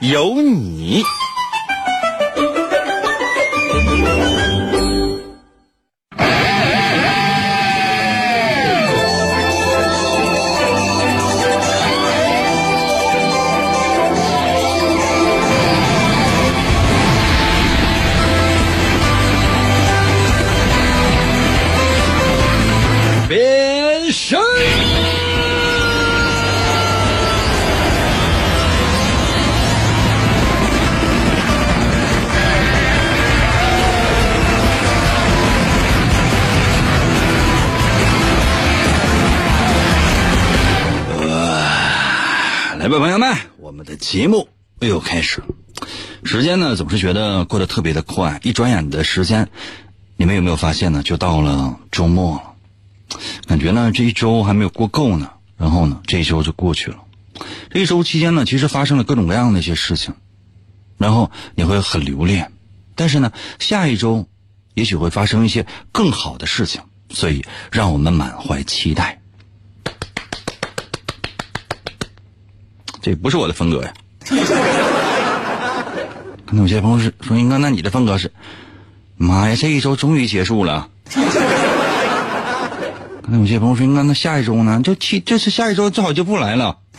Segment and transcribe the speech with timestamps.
[0.00, 1.02] 有你。
[42.98, 44.48] 朋友们，我们的节目
[44.80, 45.46] 又开始了。
[46.24, 49.48] 时间呢，总是觉得过得特别的快，一转眼的时间，
[50.16, 51.02] 你们有没有发现呢？
[51.04, 56.98] 就到了周末了，感觉呢这一周还没有过够呢，然后呢这一周就过去了。
[57.70, 60.14] 这一周期间呢，其实发生了各种各样的一些事情，
[60.96, 62.50] 然后你会很留恋，
[62.96, 64.26] 但是呢，下一周
[64.74, 69.20] 也许会发生一些更好的事情，所以让我们满怀期待。
[73.00, 73.92] 这不是我的风格呀。
[76.46, 78.32] 可能有些朋友是说：“英哥，那你的风格是？
[79.16, 80.88] 妈呀，这一周终于结束了。
[83.20, 84.80] ”可能有些朋友说：“英哥，那下一周呢？
[84.82, 86.78] 就七，这是下一周最好就不来了。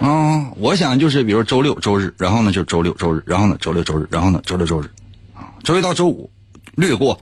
[0.00, 4.86] 啊，我想就是比如周六、周日，然后呢就周六、周日，然后呢周六、周日，然后呢周六、周日，
[5.34, 6.30] 啊，周一到周五
[6.76, 7.20] 略过。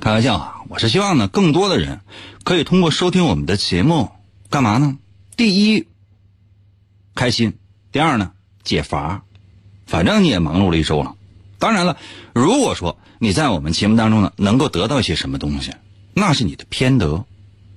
[0.00, 2.00] 开玩笑啊，我是希望呢，更多的人
[2.42, 4.10] 可以通过收听我们的节目。
[4.52, 4.98] 干嘛呢？
[5.34, 5.88] 第一，
[7.14, 7.52] 开心；
[7.90, 8.32] 第二呢，
[8.62, 9.22] 解乏。
[9.86, 11.14] 反正你也忙碌了一周了。
[11.58, 11.96] 当然了，
[12.34, 15.72] 如果说你在我们节目当中呢，能够得到一些什么东西，
[16.12, 17.24] 那是你的偏得。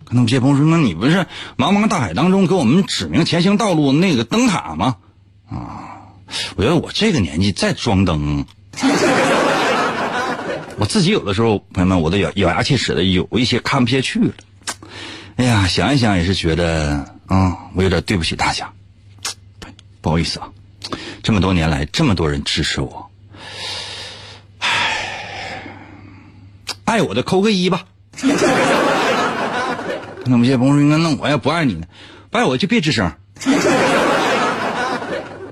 [0.04, 4.98] 可能有些朋友说：“那你不是茫茫大海当中给我们指明前行道路那个灯塔吗？”
[5.50, 6.12] 啊，
[6.58, 8.46] 我觉得我这个年纪再装灯，
[10.78, 14.34] 我自己有的时候，朋友们，我都咬咬牙切齿的有一些看不下去了。
[15.38, 18.72] 哎呀，想一想也是觉得啊，我有点对不起大家，
[20.02, 20.48] 不好意思啊，
[21.24, 23.12] 这么多年来这么多人支持我，
[24.60, 25.62] 唉，
[26.86, 27.86] 爱我的扣个一吧。
[30.28, 31.86] 那么些朋友说，那我要不爱你呢，
[32.32, 33.12] 不爱我就别吱声。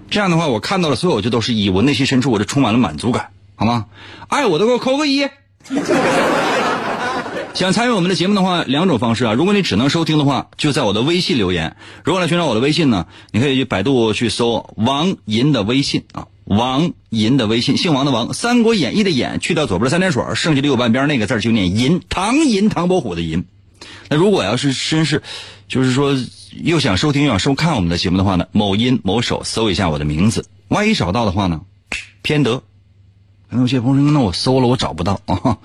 [0.10, 3.88] 这样的话，我看到了所有就都是一，我内心深处我就充满了满足感，好吗？
[4.30, 5.28] 爱我的给我扣个一。
[7.54, 9.34] 想参与我们的节目的话，两种方式啊。
[9.34, 11.78] 如果你只能收听的话，就在我的微信留言。
[12.04, 23.46] 如果来寻找我的微信呢，你可以去百度去搜王银的微信啊，王银的微信，姓王的王，《三国演义》的演，去掉左边三点水，剩下的右半边那个字就念银，唐银，唐伯虎的银。
[24.10, 25.22] 那如果要是真是，
[25.68, 26.18] 就是说
[26.64, 31.62] 又想收听又想收看我们的节目的话呢，某音某手搜一下我的名字，万一找到的话呢，
[32.24, 32.64] 偏得。
[33.50, 35.60] 可能有些朋友说，那我搜了我找不到啊，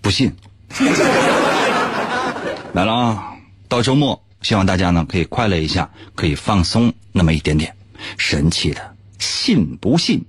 [0.00, 0.32] 不信。
[2.72, 3.34] 来了啊！
[3.68, 7.76] 到周末，希望大家呢可以快乐一下，可以放松那么一点点。
[8.16, 10.22] 神奇的，信不信？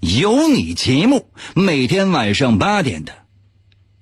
[0.00, 3.12] 有你节目，每天晚上八点的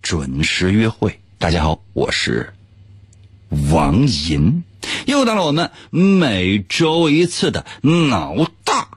[0.02, 1.20] 准时约会。
[1.38, 2.54] 大家好，我是
[3.70, 4.62] 王银，
[5.06, 8.34] 又到了我们每周一次的脑
[8.64, 8.88] 大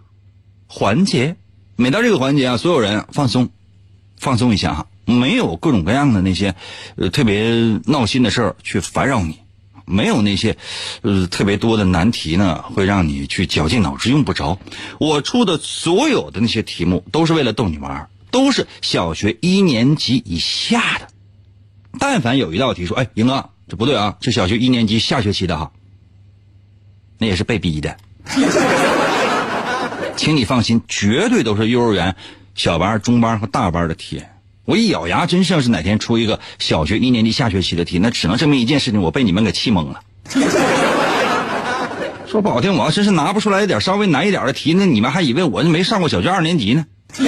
[0.68, 1.36] 环节。
[1.76, 3.50] 每到这个环节啊，所有人放松，
[4.18, 4.88] 放松一下哈。
[5.10, 6.56] 没有各种各样的那些，
[6.96, 7.52] 呃，特别
[7.86, 9.40] 闹心的事儿去烦扰你，
[9.86, 10.56] 没有那些，
[11.02, 14.60] 呃，特别多的难题呢，会让你去绞尽脑汁用不着。
[15.00, 21.08] 我出的所有的那些题目都是为了逗你玩，都是小学一年级以下的。
[22.00, 25.72] 但凡有一道题说，哎，英哥，这不对啊，这小学一年级下学期的哈，
[27.18, 27.98] 那也是被逼的。
[30.16, 32.16] 请你放心，绝对都是幼儿园
[32.54, 34.22] 小班、中班和大班的题。
[34.70, 40.00] 我一咬牙，真像是哪天出一个小学一年级下学期的题，那只能证明一件事情：我被你们给气懵了。
[42.30, 46.86] 说不好听，我要真是拿不出来一点稍微难一点的题，那你们还以为我没上过小学二年级呢。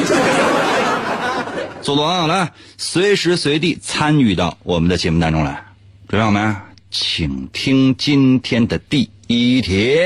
[1.82, 5.64] 做多啊，来，随时随地参与到我们的节目当中来，
[6.08, 6.56] 准备好没？
[6.92, 9.98] 请听今天的第一题。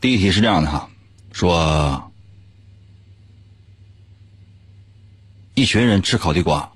[0.00, 0.88] 第一题是这样的哈，
[1.30, 2.10] 说
[5.54, 6.70] 一群人吃烤地瓜，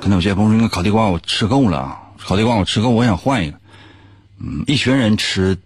[0.00, 3.58] 可能有些朋友说，烤地瓜我吃够了，烤地瓜我吃够，我想换一个。
[4.38, 5.58] 嗯，一群人吃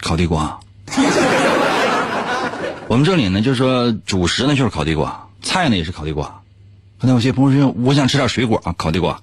[0.00, 0.58] 烤地瓜，
[2.86, 6.40] 我们这里呢，就是说主食呢就是烤地瓜，菜呢也是烤地瓜。
[6.98, 9.20] 可能有些朋友说，我想吃点水果啊，烤地瓜。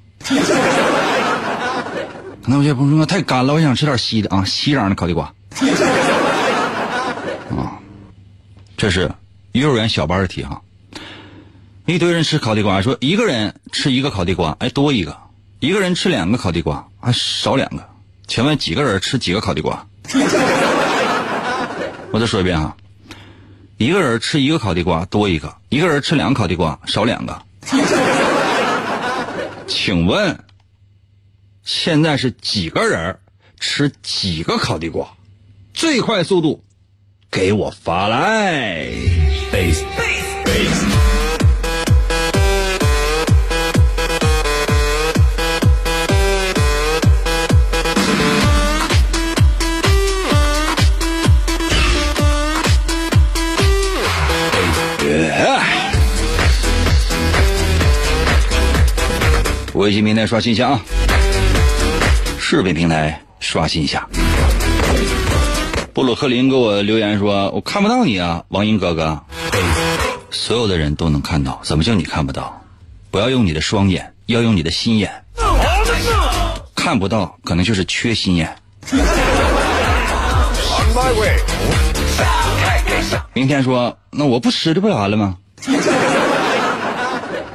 [2.45, 5.33] 可能有些朋友说太干了，我想吃点稀的啊，稀瓤的烤地瓜。
[7.49, 7.81] 啊，
[8.77, 9.11] 这是
[9.53, 10.61] 幼儿园小班的题哈。
[11.87, 15.11] 一堆人吃烤地瓜，说一个人吃一个烤地瓜，哎多一个；
[15.59, 17.83] 一个人吃两个烤地瓜，还少两个。
[18.27, 19.83] 请问几个人吃几个烤地瓜？
[22.13, 22.77] 我再说一遍哈，
[23.77, 27.41] 一个人吃一个烤地瓜多一个，一个人吃两个烤地瓜少两个。
[29.65, 30.37] 请问
[31.65, 33.17] 现在是几个人
[33.59, 35.11] 吃几个烤地瓜？
[35.73, 36.63] 最快速度
[37.31, 38.85] 给我发来。
[39.51, 39.83] Base.
[59.73, 60.81] 微信平台刷新一下啊！
[62.47, 64.07] 视频平台刷新一下。
[65.95, 69.19] 布鲁克林给我留言说：“我看不到你啊，王英哥哥。”
[70.29, 72.61] 所有的人都能看到，怎么就你看不到？
[73.09, 75.11] 不要用你的双眼，要用你的心眼。
[76.75, 78.55] 看不到，可能就是缺心眼。
[83.33, 85.37] 明天说，那我不吃这不完了吗？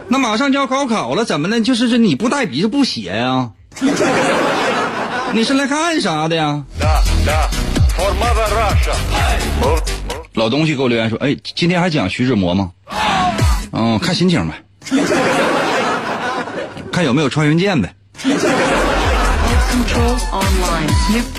[0.09, 1.61] 那马上就要高考了，怎么的？
[1.61, 3.51] 就是这你不带笔就不写呀？
[5.33, 6.63] 你是来干啥的呀？
[10.35, 12.71] 老东西给我留言说：“哎，今天还讲徐志摩吗？”
[13.73, 14.55] 嗯，看心情呗，
[16.93, 17.95] 看有没有穿云箭呗。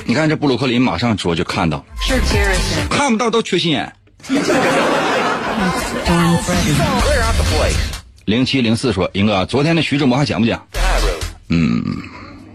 [0.06, 1.84] 你看这布鲁克林马上说就看到，
[2.90, 3.94] 看不到都缺心眼。
[8.26, 10.66] 零七零四说：“英哥，昨天的徐志摩还讲不讲？
[11.50, 11.84] 嗯，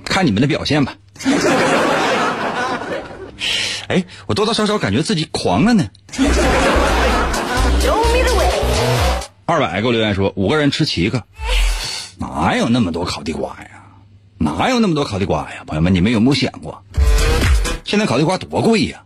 [0.06, 0.94] 看你们的表现吧。
[3.88, 5.87] 哎，我多多少少感觉自己狂了呢。
[9.44, 11.23] 二百给我留言说，五个人吃七个，
[12.19, 13.69] 哪有那么多烤地瓜呀？
[14.38, 15.62] 哪有那么多烤地瓜呀？
[15.67, 16.82] 朋友们，你们有没有想过，
[17.85, 19.03] 现在烤地瓜多贵呀？”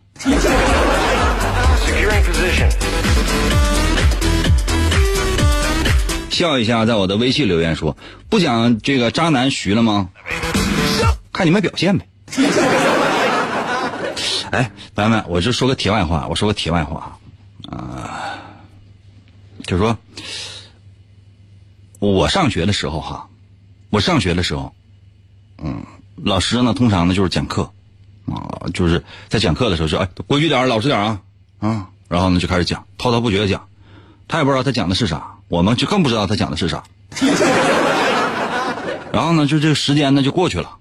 [6.31, 7.99] 笑一下，在我的微信留言说
[8.31, 10.09] ：“不讲这个渣男徐了吗？
[11.41, 12.07] 看你们表现呗。
[14.53, 17.19] ”哎，朋友们，我就说个题外话，我说个题外话
[17.71, 18.37] 啊，
[19.65, 19.97] 就是说，
[21.99, 23.27] 我上学的时候哈，
[23.89, 24.75] 我上学的时候，
[25.65, 25.83] 嗯，
[26.23, 27.63] 老师呢通常呢就是讲课
[28.27, 31.23] 啊，就是在讲课的时候说：“哎，规矩点老实点啊
[31.61, 33.67] 啊！”然后呢就开始讲，滔滔不绝的讲，
[34.29, 35.37] 他也不知道他讲的是啥。
[35.49, 36.85] 我们就更不知道他讲的是啥，
[39.11, 40.77] 然后呢，就这个时间呢就过去了，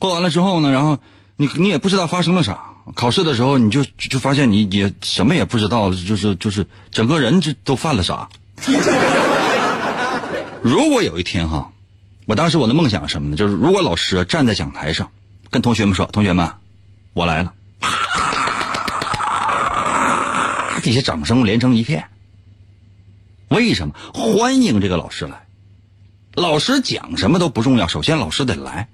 [0.00, 0.98] 过完了之后呢，然后
[1.36, 2.58] 你你也不知道发生了啥，
[2.94, 8.26] 考试的时候你就就发现你也什么也不知道，就是就是整个人这都犯了傻。
[10.62, 11.70] 如果有一天哈，
[12.24, 13.36] 我当时我的梦想是什么呢？
[13.36, 15.10] 就是如果老师站在讲台上，
[15.50, 16.50] 跟同学们说：“同学们，
[17.12, 17.52] 我来了。”
[20.82, 22.06] 底下掌声连成一片。
[23.48, 25.46] 为什么欢迎这个老师来？
[26.34, 28.88] 老师讲什么都不重要，首先老师得来，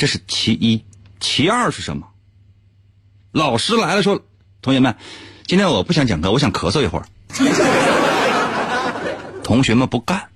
[0.00, 0.82] 这是其一。
[1.20, 2.08] 其二是什么？
[3.32, 4.22] 老师来了，说
[4.62, 4.96] ：“同学们，
[5.46, 7.04] 今天我不想讲课，我想咳嗽一会儿。”
[9.44, 10.28] 同学们不干，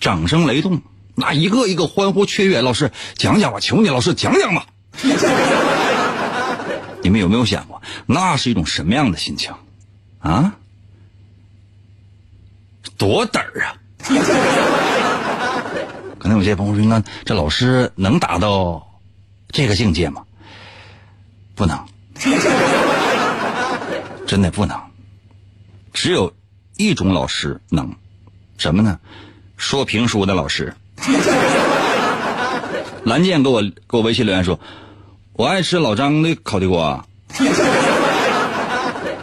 [0.00, 0.82] 掌声雷动，
[1.14, 2.60] 那一个一个欢呼雀跃。
[2.60, 4.66] 老师讲讲吧，求你，老师讲讲吧。
[7.04, 9.54] 你们有没有想过，那是一种什么样的心情
[10.18, 10.56] 啊？
[12.98, 13.78] 多嘚儿啊！
[16.22, 18.86] 可能有些朋友说：“那这老师能达到
[19.50, 20.22] 这个境界吗？”
[21.56, 21.76] 不能，
[24.24, 24.80] 真的不能。
[25.92, 26.32] 只有
[26.76, 27.92] 一种老师能，
[28.56, 29.00] 什么呢？
[29.56, 30.72] 说评书的老师。
[33.02, 34.60] 蓝剑给我给我微信留言说
[35.34, 37.04] ：“我爱吃老张的烤地瓜。”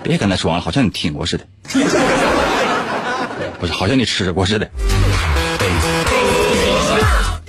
[0.03, 1.47] 别跟他说了，好像你听过似的。
[3.57, 4.69] 不是，好像你吃过似的。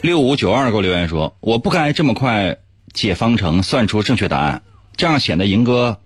[0.02, 2.56] 六五九二给我留言说：“我不该这么快
[2.94, 4.62] 解方程算出正确答案，
[4.96, 5.98] 这样显得银哥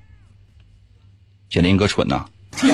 [1.48, 2.24] 显得银哥蠢呐。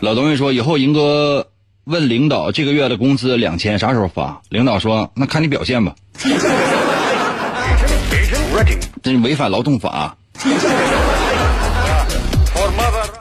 [0.00, 1.48] 老东西说，以后银哥
[1.84, 4.42] 问领导这个月的工资两千啥时候发？
[4.50, 5.94] 领导说那看你表现吧。
[9.02, 10.16] 这违反劳动法。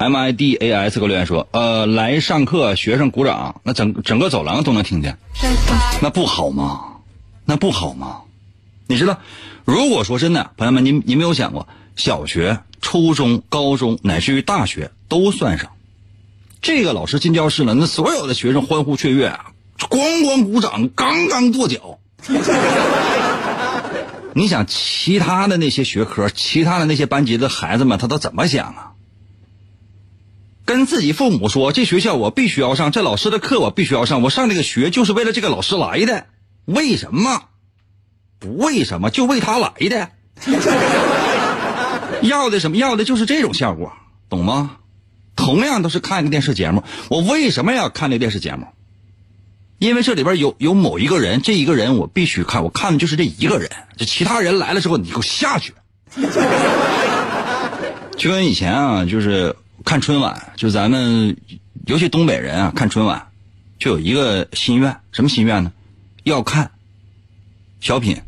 [0.04, 5.18] M I D A S 给我留言说，呃，来上课，学生鼓掌，那整整个走廊都能听见，
[6.02, 6.98] 那不好吗？
[7.46, 8.24] 那不好吗？
[8.88, 9.20] 你知道，
[9.64, 15.70] 如果说真的，朋友们，您您没有想过，小学、初中、高中，乃至于大学都算上，
[16.62, 22.00] 这个老师进教室了，那所有的学生欢呼雀跃啊，咣咣鼓掌，刚刚跺脚。
[24.36, 28.93] 你想，其他的那些学科，其他的那些班级的孩子们，他都怎么想啊？
[30.66, 36.26] 跟自己父母说，这学校我必须要上，这老师的课我必须要上，我上这个学就是为了这个老师来的。
[36.66, 37.44] 为什么？
[38.40, 40.10] 不为什么，就为他来的。
[42.22, 42.78] 要的什么？
[42.78, 43.94] 要的就是这种效果，
[44.30, 44.78] 懂吗？
[45.36, 48.68] 同样都是看一个电视节目，我为什么要看这个电视节目？
[49.80, 53.70] 因为这里边有有某一个人，这一个人我必须看，我看的就是这一个人。
[53.98, 55.74] 这其他人来了之后，你给我下去。
[58.16, 61.38] 就跟以前啊，就是看春晚，就咱们
[61.86, 63.28] 尤其东北人啊，看春晚
[63.80, 65.72] 就有一个心愿，什么心愿呢？
[66.24, 66.72] 要看
[67.82, 68.22] 小品，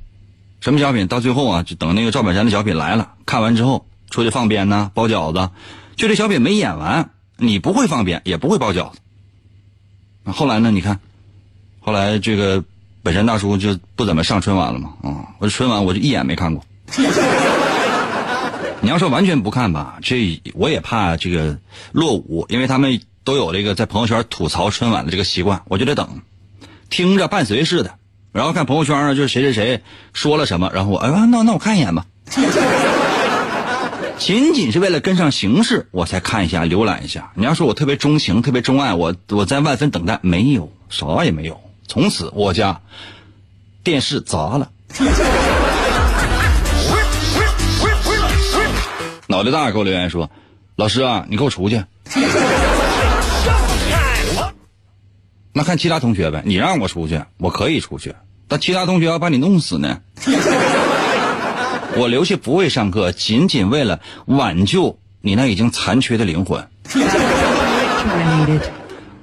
[0.60, 1.08] 什么小品？
[1.08, 5.50] 到最后啊，就等那个赵本山的小品来了，看完之后出去放鞭呢，包饺子。
[5.96, 9.00] 就这小品没演完，你不会放鞭，也不会包饺子。
[10.26, 10.72] 后来呢？
[10.72, 11.00] 你看，
[11.80, 12.64] 后来这个
[13.02, 14.94] 本山大叔就不怎么上春晚了嘛。
[15.04, 16.66] 啊，我春晚我就一眼没看过。
[18.86, 21.58] 你要说完全不看吧，这我也怕这个
[21.92, 26.22] 落伍，因为他们都有这个在朋友圈吐槽春晚的这个习惯，我就得等，
[26.92, 27.96] 听着伴随似的，
[28.32, 29.82] 然后看朋友圈呢，就是谁谁谁
[30.14, 32.06] 说了什么，然后我哎那那我看一眼吧，
[34.20, 37.32] 仅仅是为了跟上形势，我才看一下浏览一下。
[37.34, 42.82] 你要说我特别钟情、特别钟爱，我我在万分等待，没有啥也没有，从此我家
[43.84, 44.70] 电视砸了。
[49.36, 50.32] 脑袋大给我留言说
[50.78, 51.84] ：“老师啊，你给我出去。”
[55.52, 58.16] 那看其他同学呗，你让我出去，我可以出去。
[58.48, 60.00] 但其他同学要把你弄死呢？
[61.98, 66.66] 我留下不会上课，仅仅为了挽救你那已经残缺的灵魂。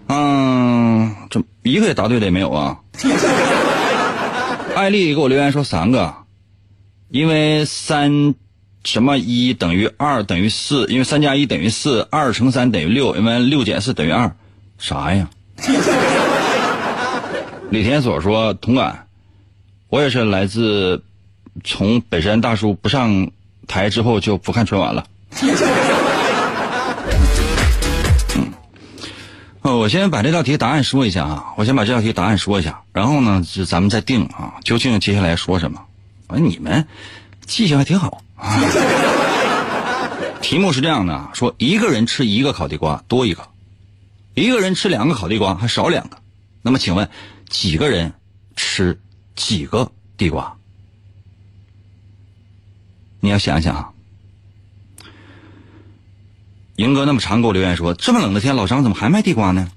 [0.08, 2.80] 嗯，这一个也答对的也没有啊。
[4.76, 6.14] 艾丽给我留言说三个，
[7.08, 8.34] 因为三。
[8.84, 10.86] 什么一等于二等于四？
[10.88, 14.34] 因为三加一等于四，二乘三等于六，因为六减四等于二，
[14.78, 15.28] 啥呀？
[17.70, 19.06] 李天所说同感，
[19.88, 21.02] 我也是来自
[21.64, 23.30] 从本山大叔不上
[23.68, 25.06] 台之后就不看春晚了。
[29.62, 35.80] 嗯，我先把这道题答案说一下啊，我先把这道题答案说一下，然后呢，就咱们再定啊，究竟接下来说什么？
[36.26, 36.88] 哎，你们
[37.46, 38.22] 记性还挺好。
[40.42, 43.48] 题目是这样的：说一个人吃一个烤地瓜多一个，
[44.34, 46.18] 一个人吃两个烤地瓜还少两个。
[46.62, 47.08] 那么请问
[47.48, 48.12] 几个人
[48.56, 49.00] 吃
[49.34, 50.56] 几个地瓜？
[53.20, 53.88] 你要想想啊。
[56.76, 59.70] 赢哥那么长给我留言说：这么冷的天，老张怎么还卖地瓜呢？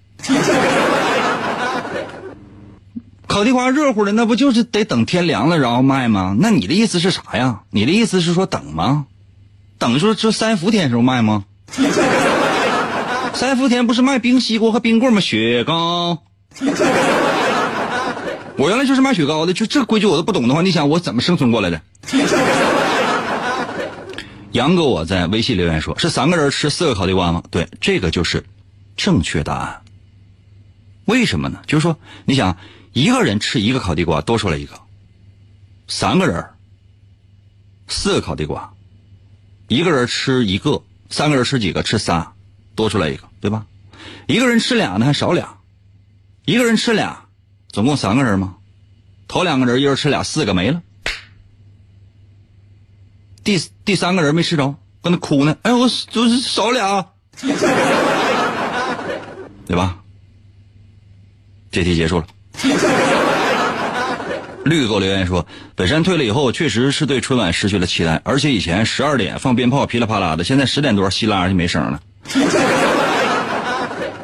[3.36, 6.38] 烤地瓜热乎的，那不就是得等天凉了然后卖吗？
[6.40, 7.64] 那你的意思是啥呀？
[7.70, 9.08] 你的意思是说等吗？
[9.78, 11.44] 等说这三伏天时候卖吗？
[13.36, 15.20] 三伏天不是卖冰西瓜和冰棍吗？
[15.20, 16.24] 雪糕。
[18.56, 21.82] 我原来就是卖雪糕的，就这规矩我都不懂的话，你想我怎么生存过来的？
[24.54, 27.44] 杨哥我在微信留言说，是三个人吃四个烤地瓜吗？
[27.52, 28.46] 对，这个就是
[28.96, 29.82] 正确答案。
[31.04, 31.60] 为什么呢？
[31.68, 32.56] 就是说，你想。
[32.96, 34.74] 一个人吃一个烤地瓜，多出来一个；
[35.86, 36.46] 三个人，
[37.90, 38.70] 四个烤地瓜；
[39.68, 41.84] 一个人吃一个，三个人吃几个？
[41.84, 42.32] 吃仨，
[42.74, 43.66] 多出来一个，对吧？
[44.28, 45.58] 一个人吃俩呢，还少俩；
[46.46, 47.26] 一个人吃俩，
[47.68, 48.56] 总共三个人吗？
[49.28, 50.82] 头两个人一人吃俩，四个没了。
[53.44, 55.58] 第第三个人没吃着，搁那哭呢。
[55.64, 57.06] 哎，我就是少俩，
[59.68, 60.02] 对吧？
[61.72, 62.28] 这题结束了。
[64.66, 65.46] 绿给我留言说
[65.76, 72.00] ：“本山退了以后，确实是对春晚失去了期待，而且以前十二点放鞭炮噼里啪啦的，现在十点多稀拉就没声了。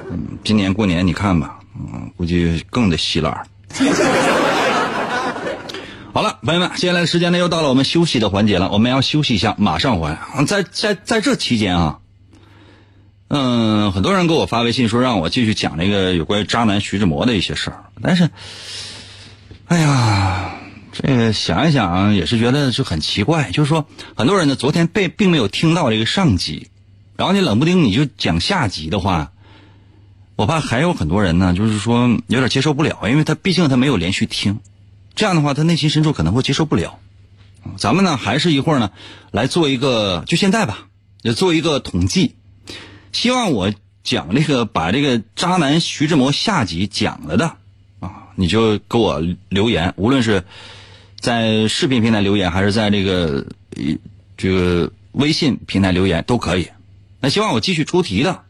[0.09, 3.43] 嗯，今年过年你看吧，嗯，估计更得稀拉。”
[6.13, 8.69] 好了，朋友们，接下来的时间呢，又到了我们休息的环节了。
[8.71, 10.19] 我们要休息一下，马上回来。
[10.45, 11.99] 在在在这期间啊，
[13.33, 18.29] 嗯，很多人给我发微信说让我继续讲那个有关于渣男徐志摩的一些事儿，但是，
[19.67, 20.55] 哎呀，
[20.91, 26.67] 这个想一想也是觉得就很奇怪，就是说很多人呢昨天被并没有听到这个上集，
[27.15, 29.31] 然后你冷不丁你就讲下集的话，
[30.35, 34.59] 我怕还有很多人呢，就是说有点接受不了，因为他毕竟他没有连续听。
[35.15, 36.99] 这样的话，他内心深处可能会接受不了。
[37.77, 38.91] 咱们呢，还是一会儿呢，
[39.31, 40.87] 来做一个，就现在吧，
[41.21, 42.35] 也做一个统计。
[43.11, 47.57] 希望我讲这个，把这个渣男徐志摩下集讲了的
[47.99, 50.43] 啊，你就给我留言，无论是
[51.19, 53.45] 在视频平台留言，还是在这个
[54.37, 56.69] 这个微信平台留言都可以。
[57.19, 58.43] 那希望我继续出题的，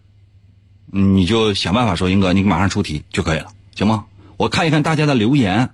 [0.85, 4.05] 你就想办法说，英哥，你马上出题就可以了，行吗？
[4.37, 5.71] 我看一看大家的留言。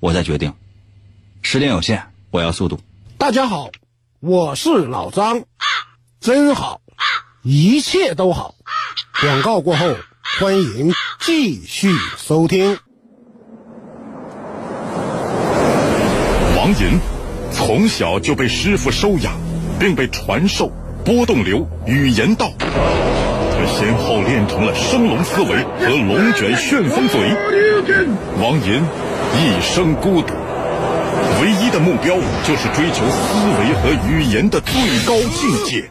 [0.00, 0.52] 我再决定，
[1.42, 2.80] 时间有限，我要速度。
[3.18, 3.70] 大家好，
[4.18, 5.44] 我是老张，
[6.18, 6.81] 真好，
[7.42, 8.54] 一切都好。
[9.20, 9.96] 广告过后，
[10.40, 12.78] 欢迎继续收听。
[16.56, 16.98] 王寅
[17.50, 19.34] 从小就被师傅收养，
[19.78, 20.70] 并被传授
[21.04, 27.20] 波动流语言道，他先后练成了升龙思维和龙卷旋风嘴。
[28.40, 28.82] 王寅。
[29.34, 30.34] 一生孤独，
[31.42, 35.90] 唯一的目标就是追求思维和语言的最高境界。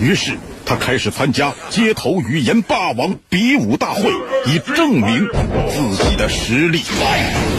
[0.00, 4.10] 于是，他开始参加街头语言霸王比武大会，
[4.46, 5.28] 以证明
[5.68, 6.80] 自己的实力。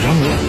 [0.02, 0.49] 然而，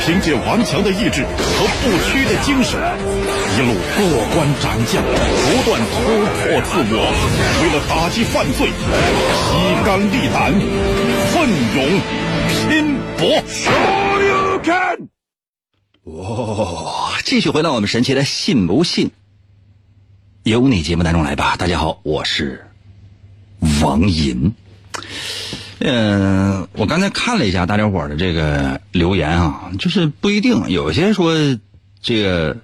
[0.00, 2.78] 凭借顽强的意志和不屈的精神，
[3.56, 4.02] 一路过
[4.34, 5.94] 关斩将，不断突
[6.34, 6.96] 破自我。
[7.62, 8.68] 为了打击犯罪，
[9.48, 9.50] 披
[9.84, 10.52] 肝沥胆，
[11.32, 11.34] 奋
[11.74, 11.78] 勇
[12.50, 13.20] 拼搏。
[16.04, 19.10] 哦，继续回到我们神奇的“信不信
[20.42, 21.56] 由你”节目当中来吧。
[21.56, 22.66] 大家好，我是
[23.82, 24.54] 王银。
[25.80, 31.34] 嗯，我刚才看了一下大家伙的这个留言啊，就是不一定，有些说
[32.00, 32.56] 这个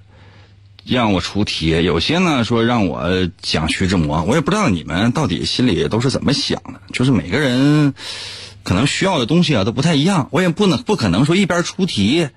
[0.85, 6.81] 让我出题，有些呢说让我讲徐志摩，我也不知道你们到底心里都是怎么想的。
[6.93, 7.93] 就是每个人
[8.63, 12.29] 可能需要的东西啊都不太一样，我也不能不可能说一边出题，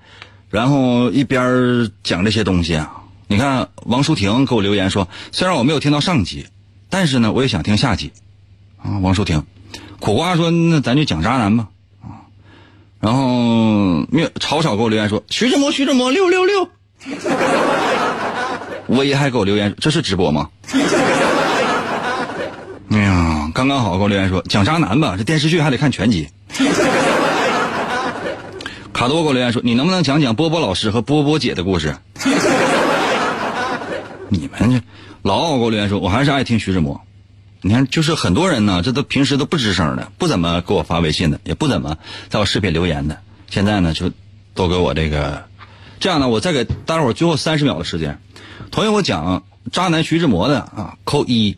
[0.49, 3.03] 然后一边讲这些东西啊。
[3.27, 6.47] 你看王淑婷给我留言说，虽然我没有听到上集，
[6.89, 8.11] 但是呢我也想听下集
[8.77, 9.43] 啊，王淑婷。
[10.05, 11.67] 苦瓜说：“那咱就讲渣男吧，
[12.03, 12.29] 啊，
[12.99, 16.69] 然后没有吵吵给我留言说徐志摩徐志摩六六六，
[18.85, 20.47] 唯一还给我留言这是直播吗？
[22.91, 26.29] 哎呀，刚刚好给我留言说讲渣男吧，这电视剧还得看全集。
[28.93, 31.97] 卡多给我留言说你能不能讲讲波波老师和波波姐的故事？
[34.29, 34.79] 你们这
[35.23, 37.01] 老奥给我留言说我还是爱听徐志摩。”
[37.67, 41.97] 你看，就是很多人呢，这都平时都不吱声的，不怎么给我发微信的，也不怎么
[42.29, 43.17] 在我视频留言的。
[43.49, 44.11] 现在呢，就
[44.53, 45.47] 都给我这个，
[45.99, 48.21] 这样呢，我再给大伙儿最后三十秒的时间。
[48.69, 51.57] 同意我讲渣男徐志摩的啊，扣一；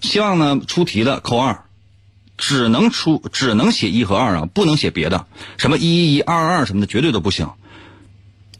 [0.00, 1.64] 希望呢出题的扣二。
[2.36, 7.50] 只能出，只能写一和二啊，不能写别的，什么一一一二二什么的，绝对都不行。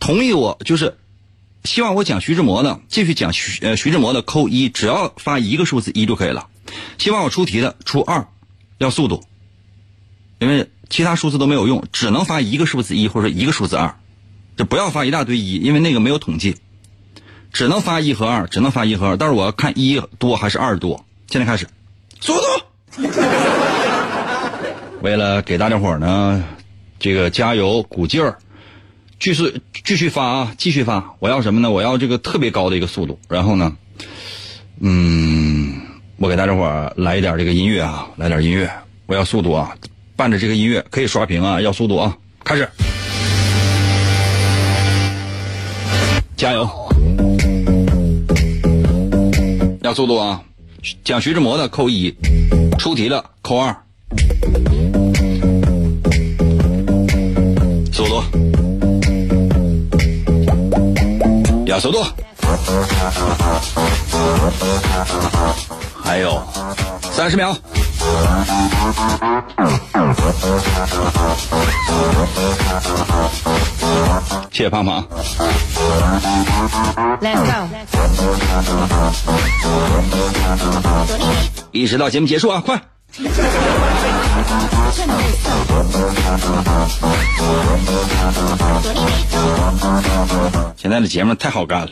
[0.00, 0.98] 同意我就是，
[1.62, 6.48] 希望我讲徐志摩的，继续讲徐呃徐志摩的扣一，只要发一个数字一就可以了。
[6.98, 8.26] 希望我出题的出二，
[8.78, 9.22] 要速度，
[10.38, 13.96] 因为其他数字都没有用，只能发一个数字一或者一个数字二，
[14.56, 16.56] 就不要发一大堆一，因为那个没有统计，
[17.52, 19.16] 只能发一和二，只能发一和二。
[19.16, 21.04] 但是我要看一多还是二多。
[21.28, 21.66] 现在开始，
[22.20, 22.40] 速度。
[25.02, 26.44] 为了给大家伙呢，
[26.98, 28.38] 这个加油鼓劲儿，
[29.20, 31.14] 继续继续发啊，继续发。
[31.20, 31.70] 我要什么呢？
[31.70, 33.18] 我要这个特别高的一个速度。
[33.28, 33.76] 然后呢，
[34.80, 35.87] 嗯。
[36.20, 38.68] 我给大家伙来一点这个音乐啊，来点音乐，
[39.06, 39.72] 我要速度啊，
[40.16, 42.68] 伴着这个音乐可以刷屏啊，要速度啊，开始，
[46.36, 46.68] 加油，
[49.82, 50.42] 要速度啊，
[51.04, 52.12] 讲徐志摩的扣一，
[52.80, 53.76] 出题的扣二，
[57.92, 58.24] 速度，
[61.64, 62.04] 要速度。
[66.08, 66.42] 还有
[67.12, 67.54] 三十秒。
[74.50, 75.06] 谢谢胖胖。
[77.20, 77.68] Let's go.
[81.72, 82.80] 一直到节目结束啊，快！
[90.74, 91.90] 现在的节目太好干了。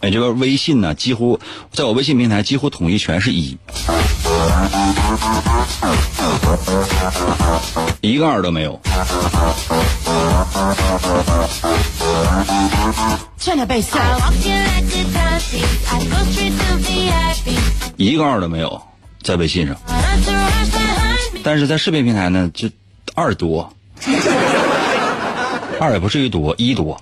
[0.00, 1.38] 哎这个微信呢几乎
[1.72, 3.56] 在我微信平台几乎统一全是一
[8.00, 8.80] 一个二都没有
[17.96, 18.80] 一个二都没有
[19.22, 19.76] 在微信上
[21.42, 22.68] 但是在视频平台呢就
[23.14, 23.72] 二多
[25.80, 27.00] 二也不至于多一多。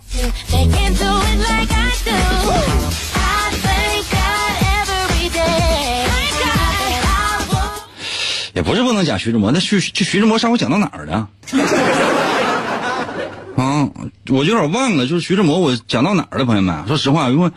[8.58, 11.28] 也不是不能讲徐志摩，那徐这徐志摩上回讲到哪儿了？
[13.54, 13.88] 啊，
[14.30, 16.84] 我有点忘了，就是徐志摩我讲到哪儿了，朋友们？
[16.88, 17.52] 说实话，因为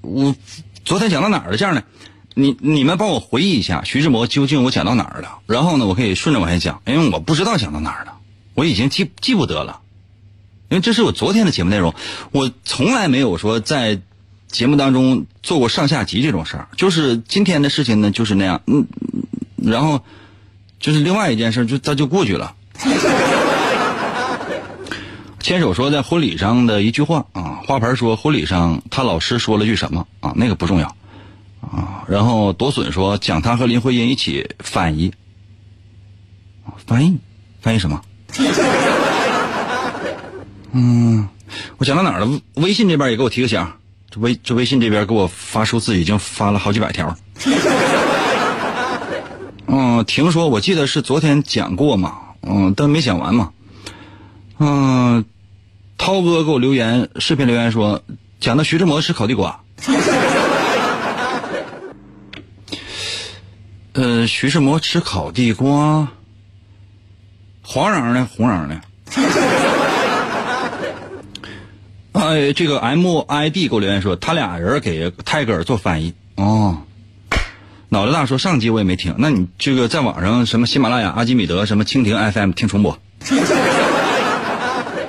[0.00, 0.32] 我
[0.84, 1.56] 昨天讲到哪儿了？
[1.56, 1.82] 这样的，
[2.34, 5.40] 你你们帮我回忆一下徐志摩究竟我讲到哪儿了？
[5.46, 8.12] 然后呢，我可以顺着往下讲，因为我不知道讲到哪儿了，
[8.54, 9.80] 我已经记记不得了，
[10.68, 11.96] 因为这是我昨天的节目内容，
[12.30, 13.98] 我从来没有说在
[14.46, 18.86] 节目当中做过上下集这种事儿，就是今天的事情呢，就是那样，嗯，
[19.64, 20.00] 然后
[20.80, 22.54] 就是另外一件事，就他就过去了。
[25.40, 30.86] 牵手说在婚礼上的一句话啊，花盆说婚礼上他老师说了句什么啊，那个不重要
[31.60, 32.04] 啊。
[32.06, 35.12] 然后多损说讲他和林徽因一起翻译，
[36.64, 37.18] 啊翻译
[37.60, 38.00] 翻译什么？
[40.70, 41.28] 嗯，
[41.76, 42.40] 我讲到哪儿了？
[42.54, 43.66] 微信这边也给我提个醒，
[44.10, 47.16] 这微这微信这边给我发数字已经发了好几百条。
[49.66, 53.52] 嗯，听说我记得是昨天讲过嘛，嗯，但没讲完嘛。
[54.58, 55.24] 嗯，
[55.96, 58.02] 涛哥给我留言，视频留言说
[58.40, 59.60] 讲的徐志摩吃烤地瓜。
[63.94, 66.08] 呃，徐志摩吃烤地瓜，
[67.62, 68.80] 黄瓤的，红瓤的。
[72.12, 76.14] 哎，这个 M I D 给我留言说，他俩人给泰戈尔做翻译。
[76.36, 76.78] 哦，
[77.92, 82.98] 脑袋大说上集我也没听，那你这个在网上什么喜马拉雅、阿基米德、什么蜻蜓 FM 听重播。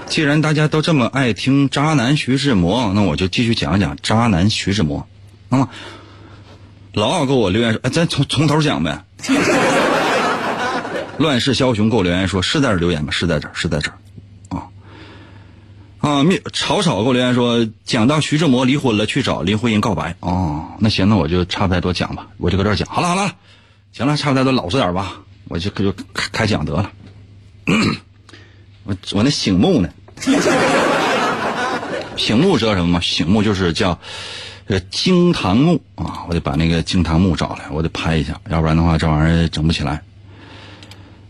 [0.07, 5.07] 既然大家都这么爱听渣男徐志摩，那我就继续讲讲渣男徐志摩。
[5.47, 5.69] 那么，
[6.91, 9.05] 老奥给我留言说，哎，咱从从头讲呗。
[11.17, 13.11] 乱世枭雄给我留言说，是在这留言吗？
[13.11, 13.97] 是在这，是在这儿。
[16.03, 16.21] 啊！
[16.21, 20.13] 灭草草给我留言说，讲到徐志摩离婚了，去找林徽因告白。
[20.19, 22.85] 哦，那行，那我就差不太多讲吧，我就搁这儿讲。
[22.91, 23.33] 好了好了，
[23.93, 26.91] 行了，差不太多老实点吧，我就就开开讲得了。
[28.83, 29.87] 我我那醒目呢？
[32.17, 32.99] 醒目知道什么吗？
[32.99, 33.97] 醒目就是叫
[34.67, 36.25] 这个惊堂木啊！
[36.27, 40.03] 我得把那个惊堂木找来，我得拍一下，要不然的话这玩意儿整不起来。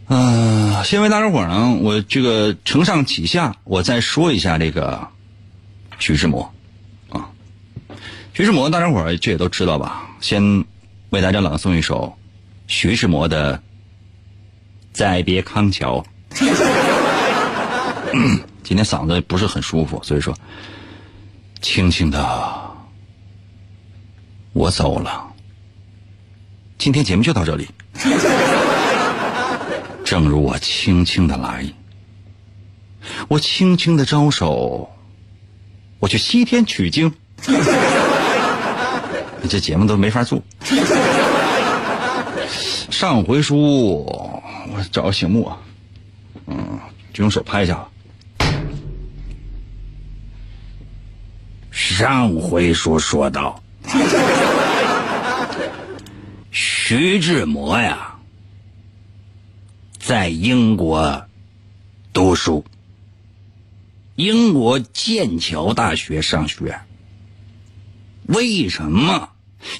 [0.08, 5.08] 嗯、先为大家伙儿呢，我这个承上启下，我再说一下这个
[5.98, 6.54] 徐志摩
[7.10, 7.30] 啊。
[8.34, 10.10] 徐志摩，大家伙儿这也都知道吧？
[10.20, 10.66] 先
[11.10, 12.16] 为大家朗诵一首
[12.68, 13.58] 徐志摩的
[14.92, 16.06] 《再别康桥》。
[18.64, 20.36] 今天嗓子不是很舒服，所以说，
[21.62, 22.72] 轻轻的，
[24.54, 25.28] 我走了。
[26.78, 27.68] 今天节目就到这里。
[30.04, 31.66] 正如我轻轻的来，
[33.28, 34.90] 我轻轻的招手，
[36.00, 37.14] 我去西天取经。
[39.50, 40.42] 这节目都没法做。
[42.90, 45.58] 上回书，我找个醒目啊，
[46.48, 46.80] 嗯，
[47.14, 47.90] 就用手拍一下吧。
[51.72, 53.62] 上回书说到，
[56.52, 58.13] 徐志摩呀，
[60.06, 61.28] 在英国
[62.12, 62.66] 读书，
[64.18, 66.82] 英国剑桥大学上学。
[68.26, 69.30] 为什么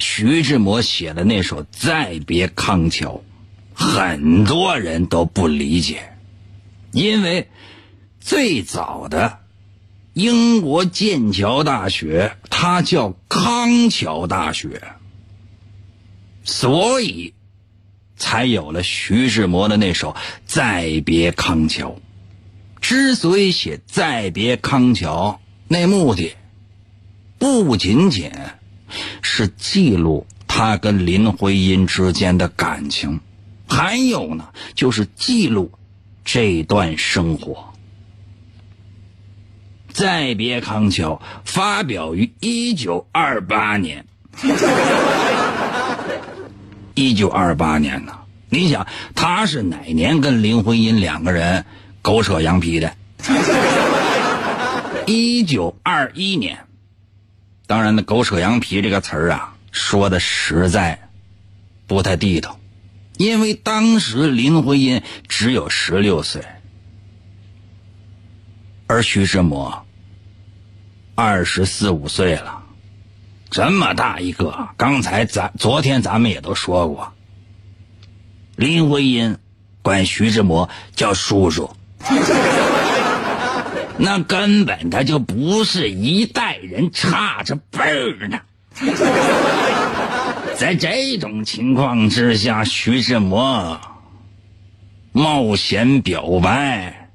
[0.00, 3.22] 徐志摩写的那首《再别康桥》，
[3.78, 6.14] 很多人都不理解？
[6.92, 7.50] 因为
[8.18, 9.40] 最早的
[10.14, 14.80] 英国剑桥大学，它叫康桥大学，
[16.44, 17.34] 所以
[18.16, 20.12] 才有了徐志摩的那首
[20.46, 21.90] 《再别康桥》。
[22.80, 26.34] 之所以写《再别康桥》，那目的
[27.38, 28.30] 不仅仅
[29.22, 33.20] 是记录他跟林徽因之间的感情，
[33.66, 35.72] 还有呢，就是记录
[36.24, 37.72] 这段生活。
[39.88, 44.04] 再别康桥发表于一九二八年，
[46.94, 48.18] 一九二八年呢？
[48.48, 51.64] 你想他是哪年跟林徽因两个人
[52.02, 52.94] 狗扯羊皮的？
[55.06, 56.60] 一九二一年。
[57.66, 61.08] 当然，那“狗扯羊皮”这个词儿啊，说的实在
[61.86, 62.60] 不太地道，
[63.16, 66.42] 因为当时林徽因只有十六岁，
[68.86, 69.86] 而徐志摩
[71.14, 72.63] 二十四五岁了，
[73.54, 74.68] 这么大一个。
[74.76, 77.12] 刚才咱昨天咱们也都说过，
[78.56, 79.38] 林徽因
[79.80, 81.70] 管徐志摩叫叔叔。
[83.96, 88.40] 那根本他就不是一代人，差着辈儿呢。
[90.58, 93.80] 在这种情况之下，徐志摩
[95.12, 97.08] 冒险表白，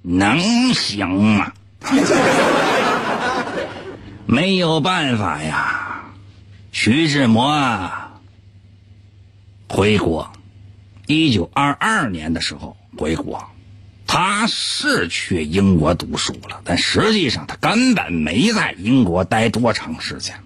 [0.00, 1.52] 能行吗？
[4.26, 6.04] 没有办法呀，
[6.72, 8.12] 徐志摩啊，
[9.68, 10.32] 回国，
[11.06, 13.44] 一九二二年的时候回国。
[14.06, 20.36] 他是去英国读书了，但实际上他根本没在英国待多长时间。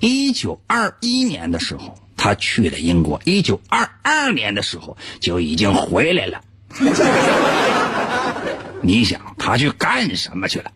[0.00, 6.40] 一九二一年的时候，他去了英国；一九二二年的时候，就已经回来了。
[8.82, 10.70] 你想他去干什么去了？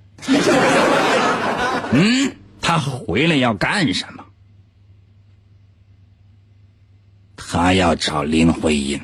[1.92, 4.24] 嗯，他回来要干什么？
[7.36, 9.00] 他要找林徽因。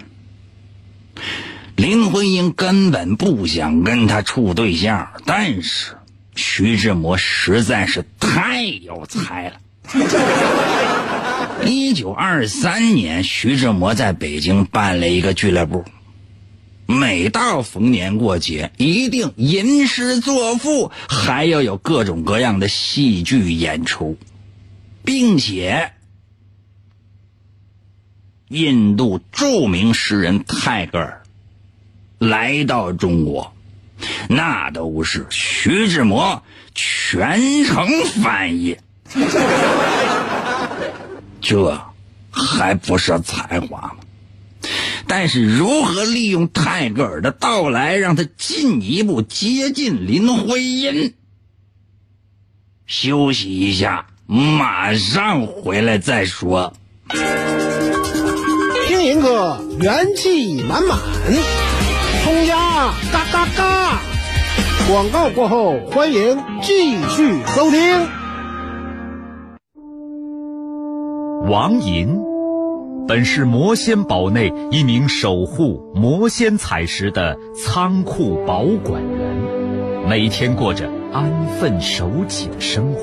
[1.74, 5.96] 林徽因根本不想跟他处对象，但是
[6.34, 9.60] 徐志摩实在是太有才了。
[11.66, 15.84] 一九二三年，徐志摩在北京办了一个俱乐部，
[16.86, 24.16] 每到逢年过节，一定吟诗作赋，还要有各种各样的戏剧演出，
[25.04, 25.92] 并且
[28.48, 31.22] 印度著名诗人泰戈尔。
[32.18, 33.52] 来到中国，
[34.28, 36.42] 那都是徐志摩
[36.74, 37.86] 全程
[38.22, 38.78] 翻译，
[41.42, 41.78] 这
[42.30, 43.96] 还不是才华吗？
[45.08, 51.14] 但是如何利用泰戈尔的到来，让他进一步接近林徽因？
[52.86, 56.74] 休息一下，马上回来再说。
[58.88, 60.98] 听银哥元气满满，
[62.24, 64.00] 冲呀嘎嘎嘎！
[64.88, 68.08] 广告过后，欢迎继续收听。
[71.48, 72.18] 王银
[73.08, 83.00] 本是魔仙堡内一名守护魔仙彩石的仓库保管员，每天过着安分守己的生活。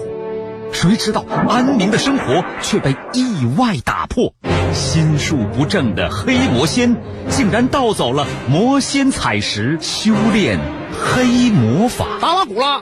[0.74, 4.34] 谁知道安宁的生活却被意外打破，
[4.74, 6.98] 心术不正的黑魔仙
[7.30, 10.60] 竟然盗走了魔仙彩石，修炼
[10.92, 12.06] 黑魔法。
[12.20, 12.82] 达拉古拉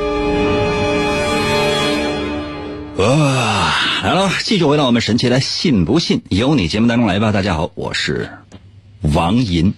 [3.03, 7.31] 啊，来了，继续回到我们神奇的“信不信由你”节目当中来吧。
[7.31, 8.29] 大家好，我是
[9.01, 9.73] 王银。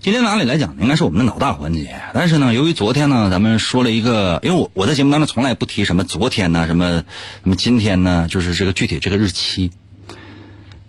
[0.00, 2.00] 今天哪里来讲，应该是我们的脑大环节。
[2.12, 7.04] 但是呢，由于昨天呢，咱们说了一个，因为我我在节目当中从来不提什么昨天呢，什么
[7.42, 9.70] 什么今天呢，就是这个具体这个日期。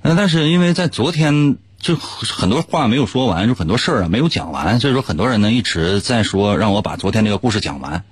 [0.02, 8.04] 嗯，但是因为在昨天就很多话没有说完，就很多事儿啊没有讲完，所以说很多人呢一直在说让我把昨天这个故事讲完。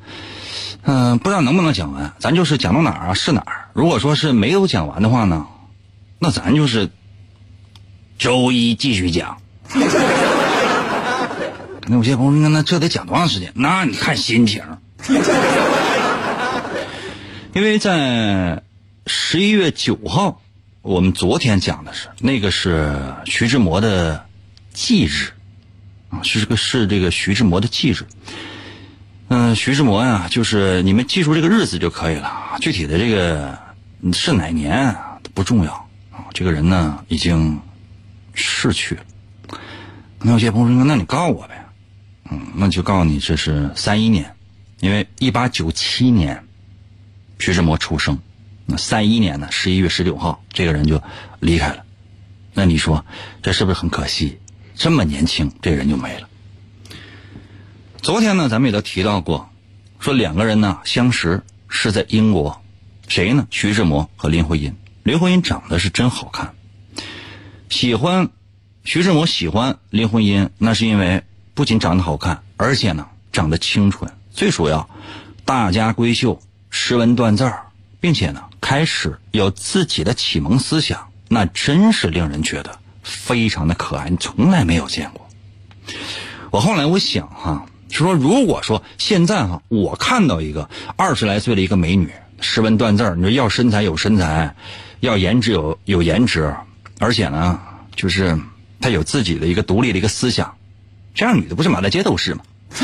[0.83, 3.69] 嗯，不知道能不能讲完，咱就是讲到哪儿啊是哪儿。
[3.73, 5.47] 如果说是没有讲完的话呢，
[6.17, 6.89] 那咱就是
[8.17, 9.37] 周一继续讲。
[11.87, 13.51] 那有些朋友说，那这得讲多长时间？
[13.55, 14.63] 那你看心情。
[17.53, 18.63] 因为在
[19.07, 20.41] 十一月九号
[20.81, 24.25] 我们昨天讲的是那个是徐志摩的
[24.73, 25.31] 忌日
[26.09, 28.05] 啊，是这个是这个徐志摩的忌日。
[29.33, 33.57] 嗯、徐志摩呀、就是你们记住这个日子就可以了，具体的这个
[34.11, 34.93] 是哪年
[35.33, 35.71] 不重要
[36.11, 36.27] 啊。
[36.33, 37.57] 这个人呢已经
[38.33, 39.01] 逝去了。
[40.19, 41.65] 那有些朋友说，那你告我呗，
[42.29, 44.35] 嗯，那就告诉你这是三一年，
[44.81, 46.43] 因为一八九七年
[47.39, 48.19] 徐志摩出生，
[48.65, 51.01] 那三一年呢十一月十九号这个人就
[51.39, 51.85] 离开了。
[52.53, 53.05] 那你说
[53.41, 54.37] 这是不是很可惜？
[54.75, 56.27] 这么年轻，这人就没了。
[58.01, 59.47] 昨天呢，咱们也都提到过，
[59.99, 62.59] 说两个人呢相识是在英国，
[63.07, 63.45] 谁呢？
[63.51, 64.75] 徐志摩和林徽因。
[65.03, 66.55] 林徽因长得是真好看，
[67.69, 68.29] 喜欢
[68.83, 71.21] 徐志摩喜欢林徽因，那是因为
[71.53, 74.89] 不仅长得好看，而且呢长得清纯，最主要
[75.45, 77.67] 大家闺秀，识文断字儿，
[77.99, 85.29] 并且呢开始有自己的启蒙思想，那真是令人觉得非常的可爱，你从来没有见过。
[86.49, 87.65] 我后来我想哈、
[87.97, 94.55] 是说如果说现在哈、我看到一个二十来岁的一个美女，识文断字儿，你说要身材有身材，
[95.01, 96.55] 要颜值有有颜值，
[96.99, 97.59] 而且呢，
[97.95, 98.39] 就是
[98.79, 100.55] 她有自己的一个独立的一个思想，
[101.13, 102.41] 这样女的不是满大街都是吗？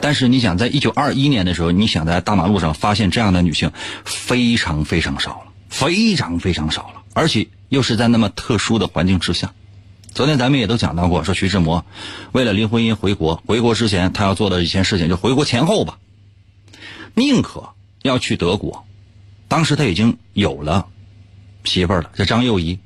[0.00, 3.72] 但是你想，在一九二一年的时候，你想在大马路上发现这样的女性，
[4.04, 9.50] 非常非常少了，非常非常少了，而且又是在那么特殊的环境之下。
[10.14, 11.84] 昨天咱们也都讲到过，说徐志摩
[12.30, 15.98] 为了林徽因回国，回国之前他要做的一件事情，就回国前后吧，
[17.14, 18.86] 宁可要去德国。
[19.48, 20.86] 当时他已经有了
[21.64, 22.78] 媳妇儿了，这张幼仪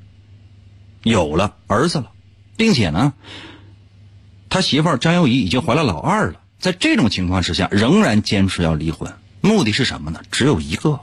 [1.03, 2.11] 有了儿子了，
[2.57, 3.13] 并且呢，
[4.49, 6.41] 他媳妇儿张幼仪已经怀了老二了。
[6.57, 10.21] 在这种情况之下，仍然坚持要离婚，目的是什么呢？
[10.31, 10.99] 只有一个，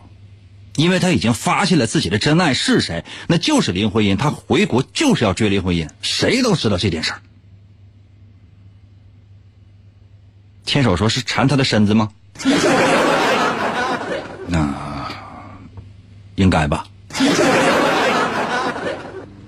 [0.77, 4.17] 因为他已经发现了自己的真爱是谁，那就是林徽因。
[4.17, 7.21] 他回国就是要追林徽因，谁都知道这件事儿。
[10.65, 12.11] 牵手说是缠他的身子吗？
[14.49, 14.75] 那
[16.35, 16.87] 应该吧。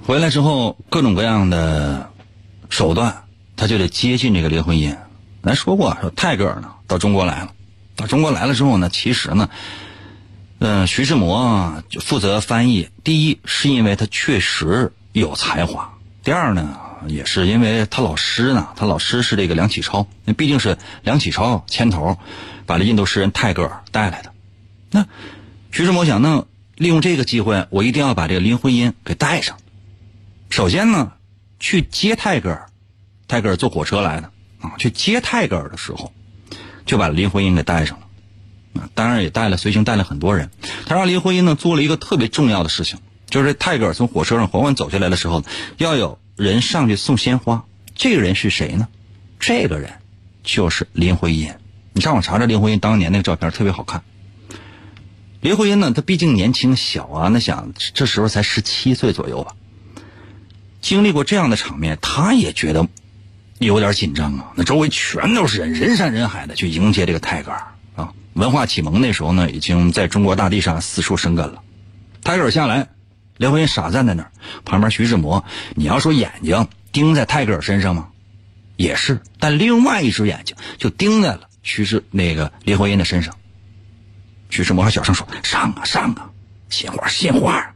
[0.06, 2.10] 回来之后，各种各样的
[2.70, 3.24] 手段，
[3.56, 4.96] 他就得接近这个林徽因。
[5.42, 7.52] 咱说过，说泰戈尔呢到中国来了，
[7.96, 9.50] 到中国来了之后呢，其实呢，
[10.60, 12.88] 嗯、徐志摩就负责翻译。
[13.04, 22.18] 第一是因为他确实有才华，第二呢，也是因为他老师呢，他老师是这个梁启超，那毕竟是梁启超牵头
[22.66, 24.32] 把这印度诗人泰戈尔带来的。
[24.90, 25.06] 那
[25.70, 26.44] 徐志摩想，那
[26.74, 29.58] 利用这个机会，我一定要把这个林徽因给带上。
[30.50, 31.12] 首先呢，
[31.60, 32.66] 去接泰戈尔，
[33.28, 36.12] 泰戈尔坐火车来的啊，去接泰戈尔的时候，
[36.84, 38.07] 就把林徽因给带上了。
[38.94, 40.50] 当然也带了随行带了很多人。
[40.86, 45.44] 他让林徽因呢做了一个特别重要的事情，就是泰戈尔从火车上缓缓走下来的时候，
[45.76, 47.64] 要有人上去送鲜花。
[47.94, 48.88] 这个人是谁呢？
[49.40, 49.92] 这个人
[50.42, 51.52] 就是林徽因。
[51.92, 54.02] 你上网查查林徽因当年那个照片，特别好看。
[55.40, 59.52] 林徽因呢，她毕竟年轻小啊，那想这时候才十七岁左右吧。
[60.80, 62.86] 经历过这样的场面，她也觉得
[63.58, 64.52] 有点紧张啊。
[64.54, 67.66] 那周围全都是人，人山人海的去迎接这个泰戈尔。
[68.38, 71.60] 文化启蒙那时候呢，已经在中国大地上四处生根了。
[72.22, 72.88] 泰戈尔下来，
[73.36, 74.30] 林徽因傻站在那儿，
[74.64, 78.10] 旁边徐志摩，你要说眼睛盯在泰戈尔身上吗？
[78.76, 83.34] 也是，但另外一只眼睛就盯在了徐志那个林徽因的身上。
[84.50, 86.30] 徐志摩还小声说：“上啊上啊，
[86.70, 87.74] 鲜花鲜花。”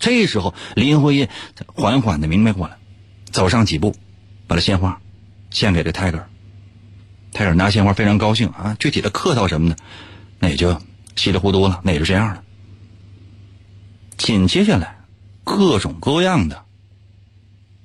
[0.00, 1.28] 这时候，林徽因
[1.66, 2.78] 缓缓的明白过来，
[3.30, 3.94] 走上几步，
[4.46, 4.98] 把这鲜花
[5.50, 6.26] 献给了泰戈尔。
[7.32, 9.76] 泰戈尔拿鲜花非常高兴啊，具体的客套什么的，
[10.38, 10.80] 那也就
[11.16, 12.42] 稀里糊涂了，那也就这样了。
[14.18, 14.98] 紧接下来，
[15.44, 16.64] 各种各样的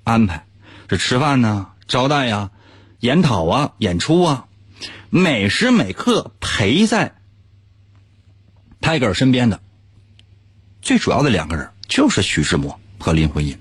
[0.03, 0.45] 安排，
[0.89, 2.51] 是吃饭呢、招待呀、
[2.99, 4.47] 研讨啊、演出啊，
[5.09, 7.15] 每时每刻陪在
[8.81, 9.61] 泰戈尔身边的，
[10.81, 13.57] 最主要的两个人就是徐志摩和林徽因。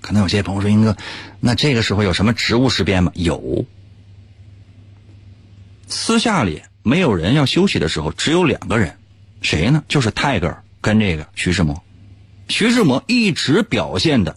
[0.00, 0.96] 可能有些朋友说：“英哥，
[1.40, 3.64] 那这个时候有什么职务事变吗？”有。
[5.94, 8.98] 私下里没有人要休息的时候，只有两个人，
[9.42, 9.84] 谁呢？
[9.86, 11.84] 就是泰戈尔跟这个徐志摩。
[12.48, 14.36] 徐志摩一直表现的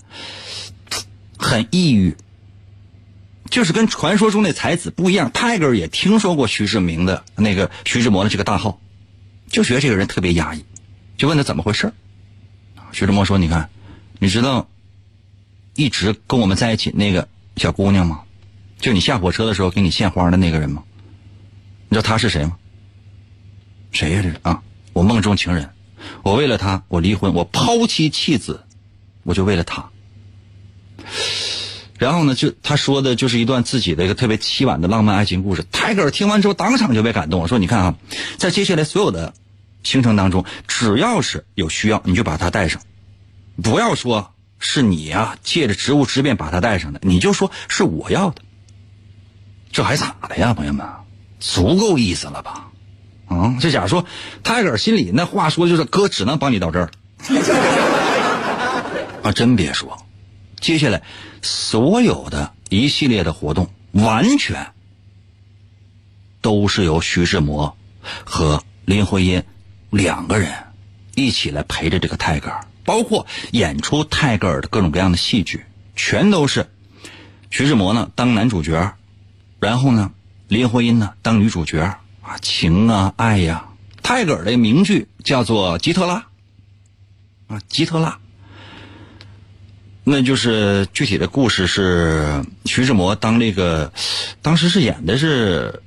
[1.35, 2.15] 很抑郁，
[3.49, 5.31] 就是跟传说中那才子不一样。
[5.33, 8.79] 泰戈尔也听说过徐志明的那个徐志摩的这个大号，
[9.49, 10.63] 就觉得这个人特别压抑，
[11.17, 11.91] 就问他怎么回事
[12.91, 13.71] 徐志摩说：“你看，
[14.19, 14.69] 你知道
[15.75, 18.21] 一直跟我们在一起那个小姑娘吗？
[18.79, 20.83] 就你下火车的时候给你献花的那个人吗？
[21.89, 22.57] 你知道他是谁吗？
[23.91, 24.61] 谁呀、这是啊，
[24.93, 25.69] 我梦中情人。
[26.23, 28.63] 我为了他，我离婚，我抛妻弃子，
[29.23, 29.89] 我就为了他。
[31.97, 35.65] 然后呢，就他说的就是一段自己的一个特别凄婉的浪漫爱情故事。
[35.71, 37.95] 泰戈尔听完之后，当场就被感动了，说：“你看啊，
[38.37, 39.33] 在接下来所有的
[39.81, 42.81] 行程当中，只要是有需要，你就把他带上，
[43.63, 48.43] 不要说是你啊借着职务之便把他带上的，你就说是我要的。
[49.71, 50.85] 这还咋的呀，朋友们？
[51.39, 52.67] 足够意思了吧？
[53.27, 54.05] 啊，这假如说
[54.43, 56.89] 泰戈尔心里那话说就是哥只能帮你到这儿
[59.21, 59.97] 啊，真别说。”
[60.59, 61.03] 接下来
[61.43, 64.71] 所有的一系列的活动，完全
[66.41, 67.77] 都是由徐志摩
[68.25, 69.43] 和林徽因
[69.91, 70.51] 两个人
[71.13, 75.63] 一起来陪着这个泰戈尔，包括演出泰戈尔的各种各样的戏剧，
[75.95, 76.71] 全都是
[77.51, 78.95] 徐志摩呢当男主角，
[79.59, 80.11] 然后呢
[80.47, 81.81] 林徽因呢当女主角
[82.21, 83.65] 啊，情啊爱呀。
[84.01, 86.15] 泰戈尔的名剧叫做《吉特拉》
[87.53, 88.09] 啊，《吉特拉》。
[90.05, 93.91] 那就是具体的故事是徐志摩当那个，
[94.41, 95.81] 当时是演的是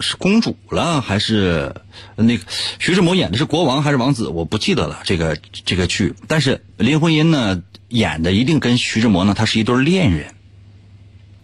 [0.00, 1.74] 是公主了还是
[2.16, 2.44] 那个
[2.78, 4.28] 徐志摩演的是国王还是王子？
[4.28, 6.14] 我不记得了这个这个剧。
[6.26, 10.34] 但是林徽因呢演的一定跟徐志摩呢他是一对恋人。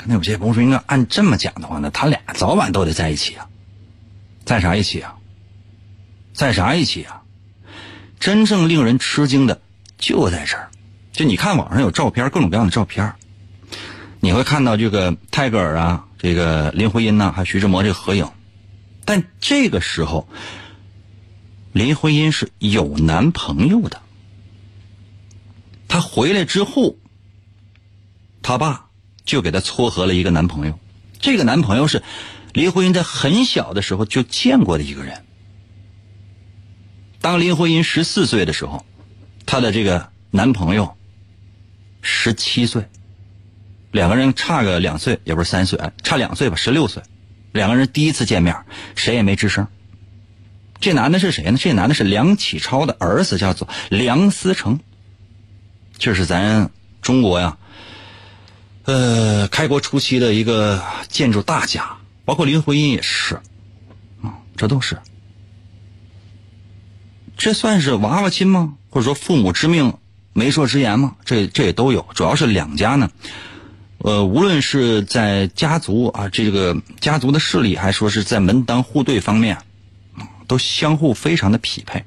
[0.06, 3.48] 那有些朋友说，应该按这么讲的话呢，他俩早晚都得在一起啊，
[4.44, 5.16] 在啥一起啊？
[6.32, 7.22] 在啥一起啊？
[8.20, 9.60] 真正令人吃惊的
[9.98, 10.70] 就在这儿。
[11.12, 13.14] 就你看网上有照片，各种各样的照片，
[14.20, 18.28] 你会看到这个泰戈尔啊，这个林徽因呐、还有徐志摩这个合影。
[19.04, 20.28] 但这个时候，
[21.72, 24.00] 林徽因是有男朋友的。
[25.86, 26.96] 她回来之后，
[28.42, 28.83] 她爸
[29.24, 30.78] 就给她撮合了一个男朋友。
[31.20, 32.02] 这个男朋友是
[32.52, 35.24] 林徽因在很小的时候就见过的一个人。
[37.20, 38.84] 当林徽因十四岁的时候，
[39.46, 40.96] 她的这个男朋友。
[42.06, 42.86] 十七岁，
[43.90, 47.02] 两个人差个两岁，也不是三岁，差两岁吧，十六岁。
[47.50, 48.54] 两个人第一次见面，
[48.94, 49.66] 谁也没吱声。
[50.80, 51.56] 这男的是谁呢？
[51.58, 54.80] 这男的是梁启超的儿子，叫做梁思成。
[55.96, 56.70] 这是咱
[57.00, 57.56] 中国呀，
[58.84, 63.40] 呃，开国初期的一个建筑大家，包括林徽因也是，
[64.22, 64.98] 啊，这都是。
[67.36, 68.76] 这算是娃娃亲吗？
[68.90, 69.94] 或者说父母之命？
[70.36, 73.08] 媒妁之言吗，这这也都有，主要是两家呢，
[73.98, 79.58] 呃，无论是在家族啊，这个家族的势力，还说是在门当户对方面，
[80.48, 82.04] 都相互非常的匹配，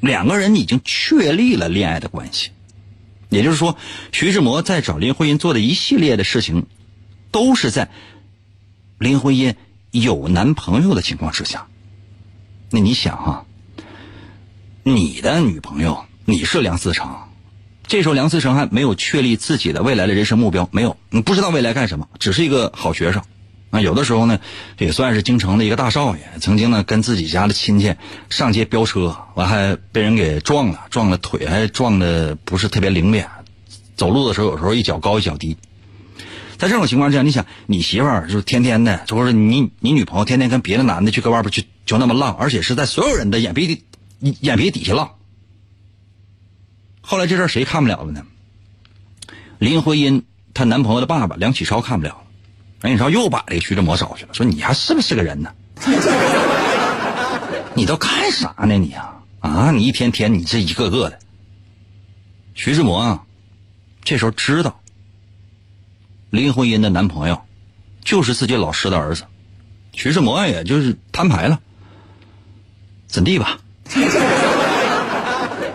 [0.00, 2.50] 两个人已经确立了恋爱的关系，
[3.28, 3.76] 也就是说，
[4.12, 6.66] 徐志摩在找林徽因做的一系列的事情，
[7.30, 7.90] 都是在
[8.98, 9.54] 林徽因
[9.90, 11.66] 有男朋友的情况之下。
[12.70, 13.46] 那你想哈，
[14.82, 17.16] 你的女朋友你是梁思成。
[17.86, 23.22] 这时候梁思成还没有确立自己的未来的人生目标，没有，你不知道未来干什么，只是一个好学生。
[23.70, 24.40] 啊，有的时候呢，
[24.78, 27.96] 也算是京城的一个大少爷，曾经呢跟自己家的亲戚
[28.30, 33.28] 上街飙车，完还被人给撞了，撞了腿还撞的不是特别灵便，
[33.94, 35.56] 走路的时候有时候一脚高一脚低。
[36.56, 43.84] 在这种情况之下，你想你媳妇儿就天天的，就是你你女朋友天天跟别的男的去搁外边去就那么浪，而且是在所有人的眼皮底
[44.40, 45.12] 眼皮底下浪。
[47.00, 48.24] 后来这事谁看不了了呢？
[49.58, 52.22] 林徽因她男朋友的爸爸梁启超看不了，
[52.80, 55.52] 梁启超又把这个徐志摩找去了，说你还是不是个人呢？
[57.74, 59.70] 你都干啥呢你啊啊！
[59.70, 61.18] 你一天天你这一个个的。
[62.54, 63.22] 徐志摩啊，
[64.02, 64.80] 这时候知道
[66.30, 67.40] 林徽因的男朋友
[68.02, 69.24] 就是自己老师的儿子，
[69.92, 71.60] 徐志摩也就是摊牌了，
[73.06, 73.58] 怎地吧？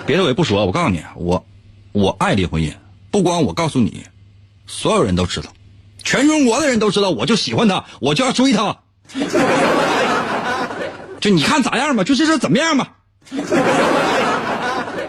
[0.06, 1.46] 别的我也不说，我告诉你，我
[1.94, 2.76] 我爱林徽因，
[3.12, 4.04] 不光我告诉你，
[4.68, 5.54] 所有人都知道，
[6.04, 8.78] 全中国的人都知道，我就喜欢他，我就要追他。
[11.22, 12.94] 就你看咋样吧，就这事怎么样吧？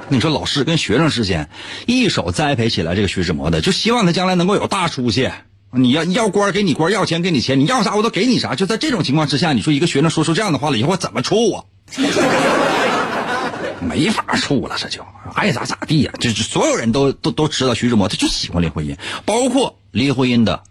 [0.08, 1.48] 你说老师跟学生之间
[1.86, 5.30] 一手栽培起来这个徐志摩的，就希望他将来能够有大出息。
[5.72, 8.54] 你要要官给你官，要钱给你钱，你要啥我都给你啥。
[8.54, 11.64] 就在这种情况之下，你说一个学生说出这样的话了，以后我怎么处啊？
[13.80, 16.12] 没法处了，这就爱咋咋地呀！
[16.20, 20.62] 就是所有人都都都知道徐志摩他就喜欢林徽因，包括林徽因的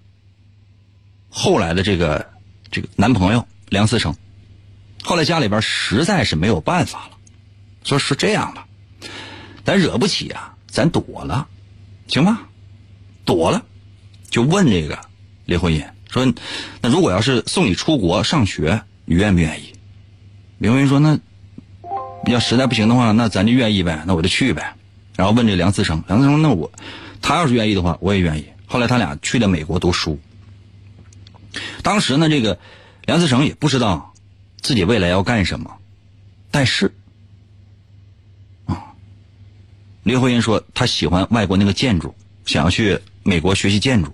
[1.36, 2.30] 后来的这个
[2.70, 4.16] 这个男朋友梁思成。
[5.04, 7.18] 后来家里边实在是没有办法了，
[7.84, 8.68] 说是这样吧，
[9.66, 11.48] 咱惹不起啊，咱躲了，
[12.08, 12.42] 行吗？
[13.26, 13.66] 躲了，
[14.30, 15.00] 就问这个
[15.46, 16.32] 林徽因说
[16.80, 19.74] ：“那如果要是送你出国上学，你愿不愿意？”
[20.60, 21.20] 林徽因说：“那。”
[22.28, 24.76] 要实在不行的话，那咱就愿意呗，那我就去呗。
[25.18, 26.72] 然后问这梁思成，梁思成，那我
[27.22, 28.46] 他要是愿意的话，我也愿意。
[28.66, 30.18] 后来他俩去了美国读书。
[31.82, 32.60] 当时呢，这个
[33.06, 34.14] 梁思成也不知道
[34.62, 35.78] 自己未来要干什么，
[36.52, 36.94] 但是
[38.66, 38.94] 啊，
[40.04, 44.14] 林徽因说她喜欢外国那个建筑，想要去美国学习建筑。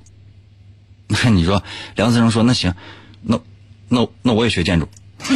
[1.07, 1.63] 那 你说
[1.95, 2.73] 梁思成说那行，
[3.21, 3.39] 那
[3.87, 4.87] 那那我也学建筑。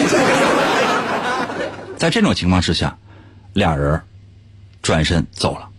[1.97, 2.97] 在这种情况之下，
[3.54, 4.01] 俩人
[4.82, 5.70] 转身走了，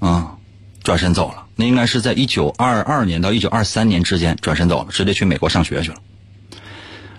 [0.00, 0.36] 啊，
[0.82, 1.45] 转身走了。
[1.56, 5.96] 那应该是在一九二二年到一九二三年之间转身走了，直接去美国上学去了。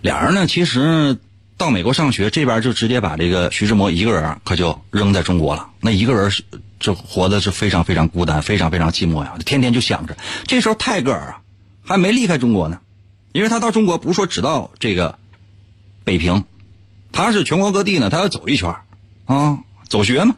[0.01, 1.17] 俩人呢，其实
[1.57, 5.71] 到美国上学，这边就直接把这个徐志摩一个人可就扔在中国了。
[5.81, 6.43] 那一个人是
[6.79, 10.15] 就活的是非常非常孤单，非常非常寂寞呀，天天就想着。
[10.45, 11.41] 这时候泰戈尔啊
[11.83, 12.79] 还没离开中国呢，
[13.31, 15.17] 因为他到中国不是说只到这个
[16.03, 16.43] 北平，
[17.11, 18.83] 他是全国各地呢，他要走一圈儿
[19.25, 19.57] 啊，
[19.89, 20.35] 走学嘛。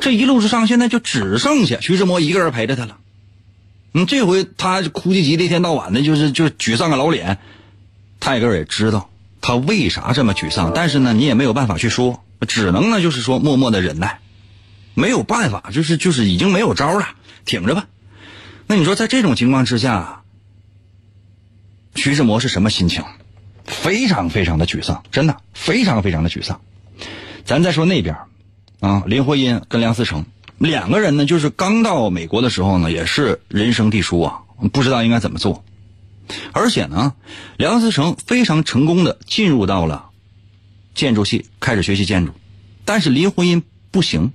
[0.00, 2.98] 这一路之上，现在就只剩下徐志摩一个人陪着他了。
[3.92, 7.38] 嗯，这回他哭唧唧的，一天到晚的，就是就是沮丧个老脸。
[8.20, 14.20] 泰戈尔也知道他为啥这么沮丧，但是呢，你也没有办法去说，只能呢就是说默默的忍耐，
[14.94, 17.08] 没有办法，就是就是已经没有招了，
[17.44, 17.86] 挺着吧。
[18.66, 20.22] 那你说在这种情况之下，
[21.94, 23.04] 徐志摩是什么心情？
[23.64, 26.60] 非常非常的沮丧，真的非常非常的沮丧。
[27.44, 28.16] 咱再说那边，
[28.80, 30.24] 啊，林徽因跟梁思成
[30.58, 34.40] 两个人呢，就是刚到美国的时候呢，也是人生地疏啊，
[34.72, 35.64] 不知道应该怎么做。
[36.52, 37.14] 而且呢，
[37.56, 40.10] 梁思成非常成功的进入到了
[40.94, 42.32] 建筑系，开始学习建筑。
[42.84, 44.32] 但是林徽因不行，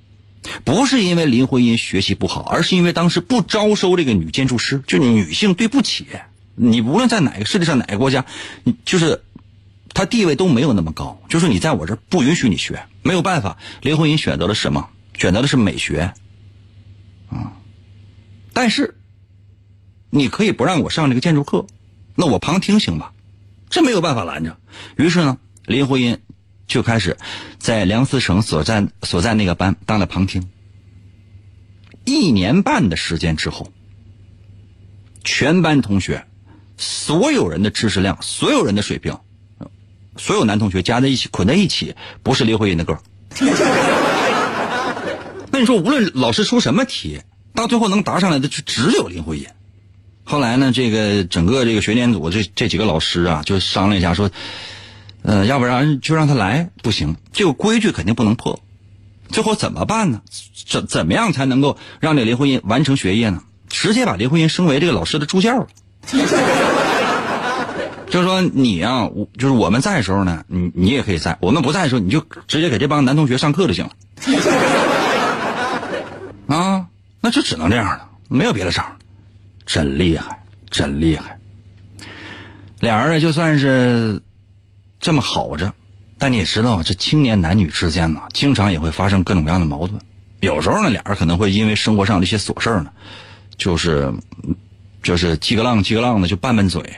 [0.64, 6.08] 不是因为林徽因学习不好，而是因为当时不招收这个女建筑师，就女性对不起。
[6.56, 8.26] 你无论在哪个世界上哪个国家，
[8.86, 9.24] 就是
[9.94, 13.58] 她地位都没有那么高，就是你在我这儿不允许你学，没有办法。
[13.82, 14.90] 林徽因选择了什么？
[15.16, 16.14] 选择的是美学，
[17.30, 17.54] 啊，
[18.52, 18.98] 但是
[20.10, 21.68] 你可以不让我上这个建筑课，
[22.16, 23.14] 那我旁听行吧？
[23.70, 24.58] 这没有办法拦着。
[24.98, 26.20] 于是呢，林徽因
[26.66, 27.18] 就开始
[27.60, 30.50] 在梁思成所在所在那个班当了旁听。
[32.06, 33.72] 一年半的时间之后，
[35.24, 36.26] 全班同学
[36.76, 39.20] 所有人的知识量、所有人的水平，
[40.18, 42.98] 所有男同学加在一起捆在一起，不是林徽因的个。
[45.52, 47.22] 那你说，无论老师出什么题，
[47.54, 49.48] 到最后能答上来的就只有林徽因。
[50.24, 54.32] 后来呢，这个整个这个学年组这这几个老师啊，就商量一下说，
[55.22, 58.60] 呃，要不然就让他来，不行，这个规矩肯定不能破。
[59.30, 60.22] 最后怎么办呢？
[60.68, 63.44] 怎怎么样才能够让这林徽因完成学业呢？
[63.68, 65.68] 直接把林徽因升为这个老师的助教了。
[68.14, 73.92] 就是说你啊，我就是我们在的时候呢，你你也可以在；我们不在的时候，你就直接给这帮男同学上课就行了。
[76.56, 76.86] 啊，
[77.22, 78.92] 那就只能这样了，没有别的招儿。
[79.66, 81.40] 真厉害，真厉害。
[82.82, 84.22] 俩人就算是
[85.00, 85.74] 这么好着，
[86.20, 90.00] 但你也知道，这青年男女之间呢，经常也会发生各种各样的矛盾。
[90.40, 92.92] 有时候呢，俩人可能会因为生活上的一些琐事儿呢，
[93.58, 94.14] 就是
[95.02, 96.94] 就是叽个浪叽个浪的就拌拌嘴。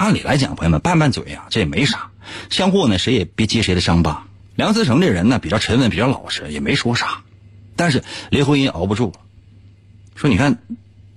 [0.00, 2.08] 按理来讲，朋友们拌拌嘴啊，这也没啥，
[2.48, 4.24] 相互呢谁也别揭谁的伤疤。
[4.56, 7.18] 梁思成这人呢比较沉稳，比较老实，也没说啥。
[7.76, 9.20] 但是林徽因熬不住了，
[10.14, 10.56] 说：“你看，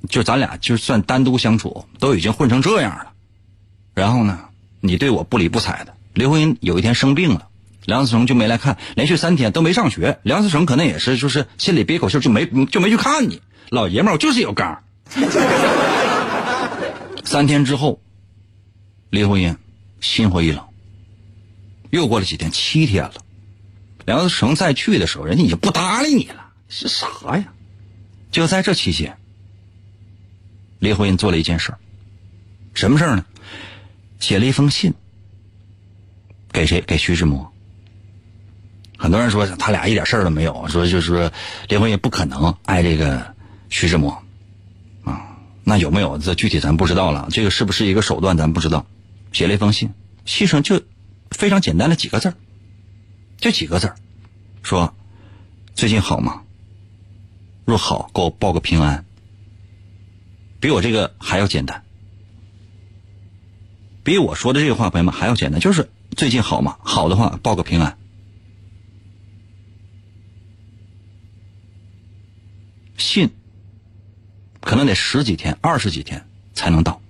[0.10, 3.14] 就咱俩就算单独相处，都已经混成这样了，
[3.94, 4.38] 然后呢，
[4.82, 7.48] 你对我不理不睬的。”林徽因有一天生病了，
[7.86, 10.20] 梁思成就没来看，连续三天都没上学。
[10.24, 13.42] 梁思成可能也是就是心里憋口气，就没就没去看你。
[13.70, 14.84] 老爷们儿，我就是有刚。
[17.24, 18.02] 三天之后，
[19.14, 19.56] 林徽因
[20.02, 20.66] 心灰意冷。
[21.92, 23.14] 又过了几天，七天了，
[24.06, 26.48] 梁思成再去的时候，人家已经不搭理你了。
[26.68, 27.54] 是啥呀？
[28.32, 29.16] 就在这期间，
[30.80, 31.78] 林徽因做了一件事儿，
[32.74, 33.24] 什么事儿呢？
[34.20, 34.96] 写了一封信
[36.52, 36.82] 给谁？
[36.82, 37.54] 给徐志摩。
[38.98, 41.32] 很多人说他俩一点事儿都没有，说就是
[41.70, 43.36] 林徽因不可能爱这个
[43.70, 44.24] 徐志摩
[45.04, 45.38] 啊。
[45.64, 46.18] 那有没有？
[46.18, 47.28] 这具体咱不知道了。
[47.30, 48.84] 这个是不是一个手段，咱不知道。
[49.34, 49.92] 写了一封信，
[50.24, 50.82] 信上就
[51.32, 52.36] 非常简单的几个字儿，
[53.38, 53.96] 就几个字儿，
[54.62, 54.96] 说
[55.76, 56.44] 最近好吗？
[57.66, 59.04] 若好，给我报个平安。
[60.60, 61.84] 比我这个还要简单，
[64.02, 66.78] 比我说的这个话，朋友们还要简单，就是最近好吗？
[66.82, 67.98] 好的话，报个平安。
[72.98, 73.32] 信
[74.62, 77.02] 可能得十几天、二十几天才能到，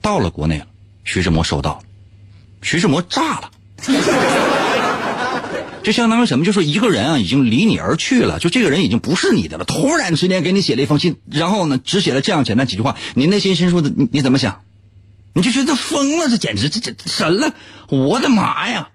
[0.00, 0.66] 到了国内了，
[1.12, 1.82] 徐志摩收到，
[2.62, 3.50] 徐志摩炸了。
[5.82, 6.44] 就相当于什么？
[6.44, 9.64] 就说一个人啊，已经离你而去了，就这个人已经不是你的了。
[9.64, 14.60] 突然之间给你写了一封信，然后呢，只写了这样简单几句话，你内心深处的你你怎么想？
[15.34, 17.54] 你就觉得疯了，这简直这这神了！
[17.88, 18.90] 我的妈呀！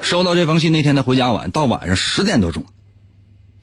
[0.00, 2.64] 收到这封信那天他回家晚，到晚上十点多钟，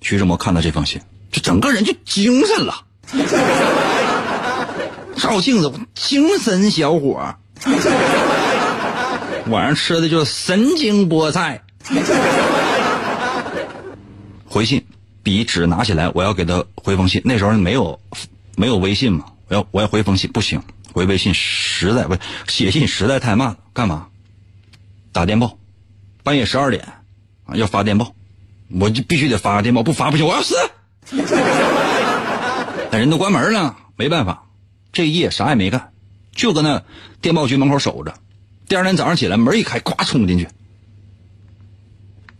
[0.01, 0.99] 徐志摩看到这封信，
[1.31, 2.83] 就整个人就精神了。
[5.17, 7.35] 照镜子，精神小伙儿。
[9.49, 11.61] 晚上吃的就是神经菠菜。
[14.45, 14.85] 回信，
[15.23, 17.21] 笔纸拿起来，我要给他回封信。
[17.25, 17.99] 那时候没有
[18.55, 20.61] 没有微信嘛，我要我要回封信，不行，
[20.93, 22.15] 回微信实在不
[22.47, 23.57] 写信实在太慢了。
[23.73, 24.07] 干嘛？
[25.11, 25.57] 打电报，
[26.23, 26.83] 半夜十二点
[27.45, 28.13] 啊要发电报，
[28.79, 30.55] 我就必须得发个电报，不发不行，我要死。
[32.89, 34.44] 但人都关门了，没办法，
[34.95, 35.91] 这一夜啥也没干，
[36.31, 36.81] 就搁那
[37.19, 38.13] 电报局门口守着。
[38.69, 40.47] 第二天早上起来，门一开，咵冲进去，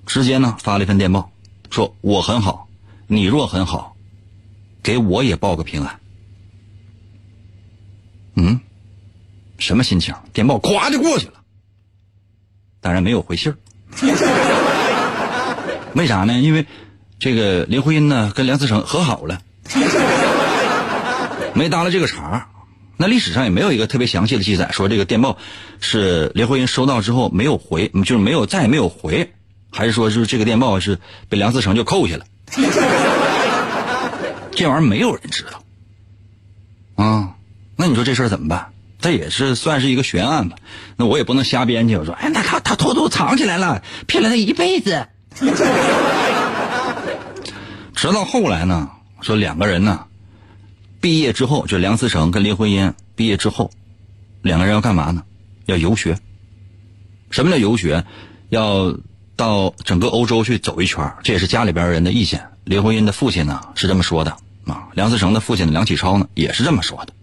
[0.05, 1.29] 直接呢发了一份电报，
[1.69, 2.69] 说我很好，
[3.07, 3.97] 你若很好，
[4.81, 5.99] 给我也报个平安。
[8.35, 8.61] 嗯，
[9.59, 10.15] 什么心情？
[10.31, 11.33] 电报咵就过去了，
[12.79, 13.57] 当然没有回信儿
[15.93, 16.39] 为啥呢？
[16.39, 16.65] 因为
[17.19, 19.41] 这个林徽因呢跟梁思成和好了，
[21.55, 22.49] 没搭了这个茬
[22.97, 25.37] 那历史上也没有一个特别详细的记载，说这个电报
[25.79, 29.33] 是林徽因收到之后没有回，就是没有再也没有回，
[29.71, 32.25] 还是说就是这个电报是被梁思成就扣下了？
[34.51, 35.63] 这玩意儿没有人知道。
[37.03, 37.35] 啊，
[37.75, 38.67] 那你说这事儿怎么办？
[39.01, 40.55] 这也是算是一个悬案吧。
[40.95, 45.07] 那我也不能瞎编去，我说，哎，那他他偷偷藏起来了，骗了他一辈子。
[47.93, 48.89] 直到后来呢，
[49.21, 50.05] 说两个人呢，
[51.05, 53.69] 毕业之后，就梁思成跟林徽因毕业之后，
[54.41, 55.23] 两个人要干嘛呢？
[55.67, 56.17] 要游学。
[57.29, 58.03] 什么叫游学？
[58.49, 58.97] 要
[59.35, 62.47] 到整个欧洲去走一圈这也是家里边人的意见。
[62.63, 64.35] 林徽因的父亲呢是这么说的
[64.65, 67.13] 啊，梁思成的父亲梁启超呢也是这么说的，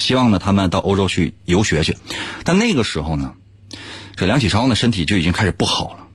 [0.00, 1.96] 希望呢他们到欧洲去游学去。
[2.42, 3.34] 但那个时候呢，
[4.16, 6.08] 这梁启超呢身体就已经开始不好了，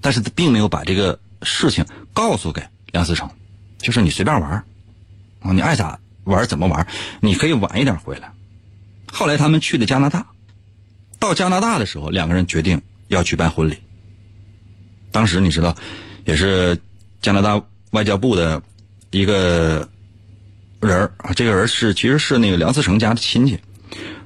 [0.00, 3.30] 但是他并没有把这个事情告诉给梁思成，
[3.78, 6.86] 就是你随便玩啊，你爱咋玩怎么玩，
[7.20, 8.32] 你可以晚一点回来。
[9.12, 10.26] 后来他们去的加拿大，
[11.18, 13.78] 到加拿大的时候，两个人决定要举办婚礼。
[15.12, 15.76] 当时你知道，
[16.24, 16.76] 也是
[17.22, 17.62] 加拿大
[17.92, 18.60] 外交部的
[19.10, 19.88] 一个
[20.80, 23.58] 人啊，这个人是其实是那个梁思成家的亲戚，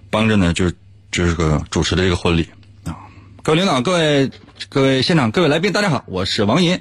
[0.08, 0.74] 帮着呢就是
[1.12, 2.48] 就是个主持的这个婚礼
[2.84, 2.96] 啊。
[3.42, 4.30] 各位领导、各位
[4.70, 6.80] 各位现场、各位来宾，大家好，我是王银。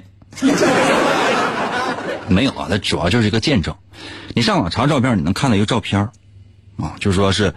[2.28, 3.74] 没有啊，它主要就是一个见证。
[4.34, 6.00] 你上网查照片，你能看到一个照片
[6.76, 7.54] 啊，就是说是，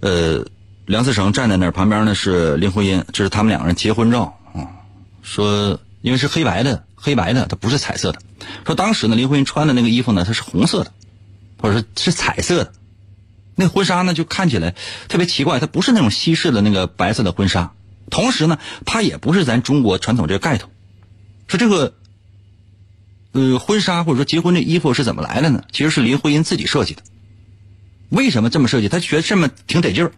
[0.00, 0.44] 呃，
[0.86, 4.68] 梁思成站在那儿，旁边呢是林徽因，这是他们两个人结婚照啊。
[5.22, 8.20] 说因为是黑白的，黑白的，它不是彩色的。
[8.64, 10.92] 说当时呢，林徽因穿的那个衣服呢，它是红色的，
[11.60, 12.72] 或者是是彩色的。
[13.54, 14.74] 那婚纱呢，就看起来
[15.08, 17.72] 特别奇怪，它不是那种西式的那个白色的婚纱，
[18.10, 20.68] 同时呢，它也不是咱中国传统这个盖头。
[21.48, 21.92] 说这个，
[23.32, 25.64] 呃，婚纱或者说结婚这衣服是怎么来的呢？
[25.72, 27.02] 其实是林徽因自己设计的。
[28.10, 28.88] 为什么这么设计？
[28.88, 30.12] 她觉得这么挺得劲儿。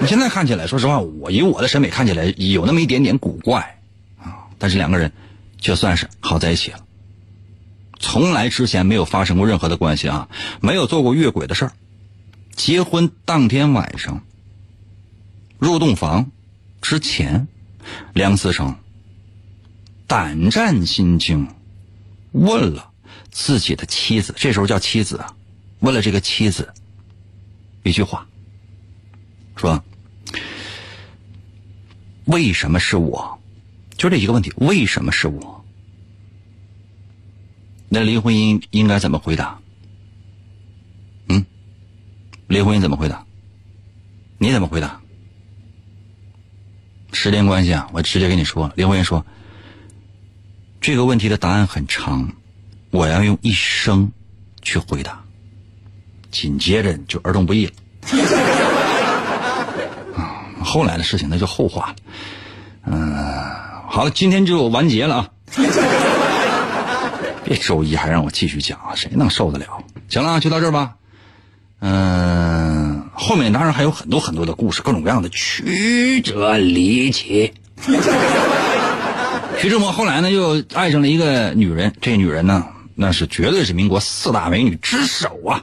[0.00, 3.78] 你现在看起来，说实话，我以我的审美看起来有那么一点点古怪
[4.18, 5.12] 啊，但是两个人
[5.58, 6.78] 就算是好在一起了。
[7.98, 10.28] 从来之前没有发生过任何的关系啊，
[10.62, 11.72] 没有做过越轨的事儿。
[12.56, 14.22] 结婚当天晚上
[15.58, 16.30] 入洞房
[16.80, 17.46] 之前，
[18.14, 18.76] 梁思成
[20.10, 21.46] 胆战心惊，
[22.32, 22.90] 问了
[23.30, 25.36] 自己的妻子，这时候叫妻子啊，
[25.78, 26.68] 问了这个妻子
[27.84, 28.26] 一句话，
[29.54, 29.84] 说
[32.26, 33.38] ：“为什么是我？”
[33.96, 35.64] 就这一个问题，为什么是我？
[37.88, 39.60] 那林徽因应该怎么回答？
[41.28, 41.46] 嗯，
[42.48, 43.24] 林徽因怎么回答？
[44.38, 45.00] 你怎么回答？
[47.12, 49.24] 时间关系啊，我直接跟你说，林徽因说，
[50.80, 52.32] 这个问题的答案很长，
[52.90, 54.10] 我要用一生
[54.62, 55.20] 去回答。
[56.30, 57.72] 紧接着就儿童不宜了。
[60.16, 61.96] 啊，后来的事情那就后话了。
[62.86, 63.22] 嗯、
[63.88, 65.28] 好了，今天就完结了啊。
[67.44, 69.66] 别周一还让我继续讲啊，谁能受得了？
[70.08, 70.94] 行了，就到这儿吧。
[71.80, 77.52] 嗯、后面当然还有很多很多的故事，各种各样的曲折离奇。
[79.60, 85.62] 徐志摩后来呢，又爱上了一个女人，这女人呢，那是绝对是民国四大美女之首啊。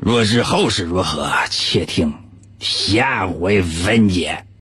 [0.00, 2.14] 若是后事如何，且听
[2.58, 4.46] 下回分解。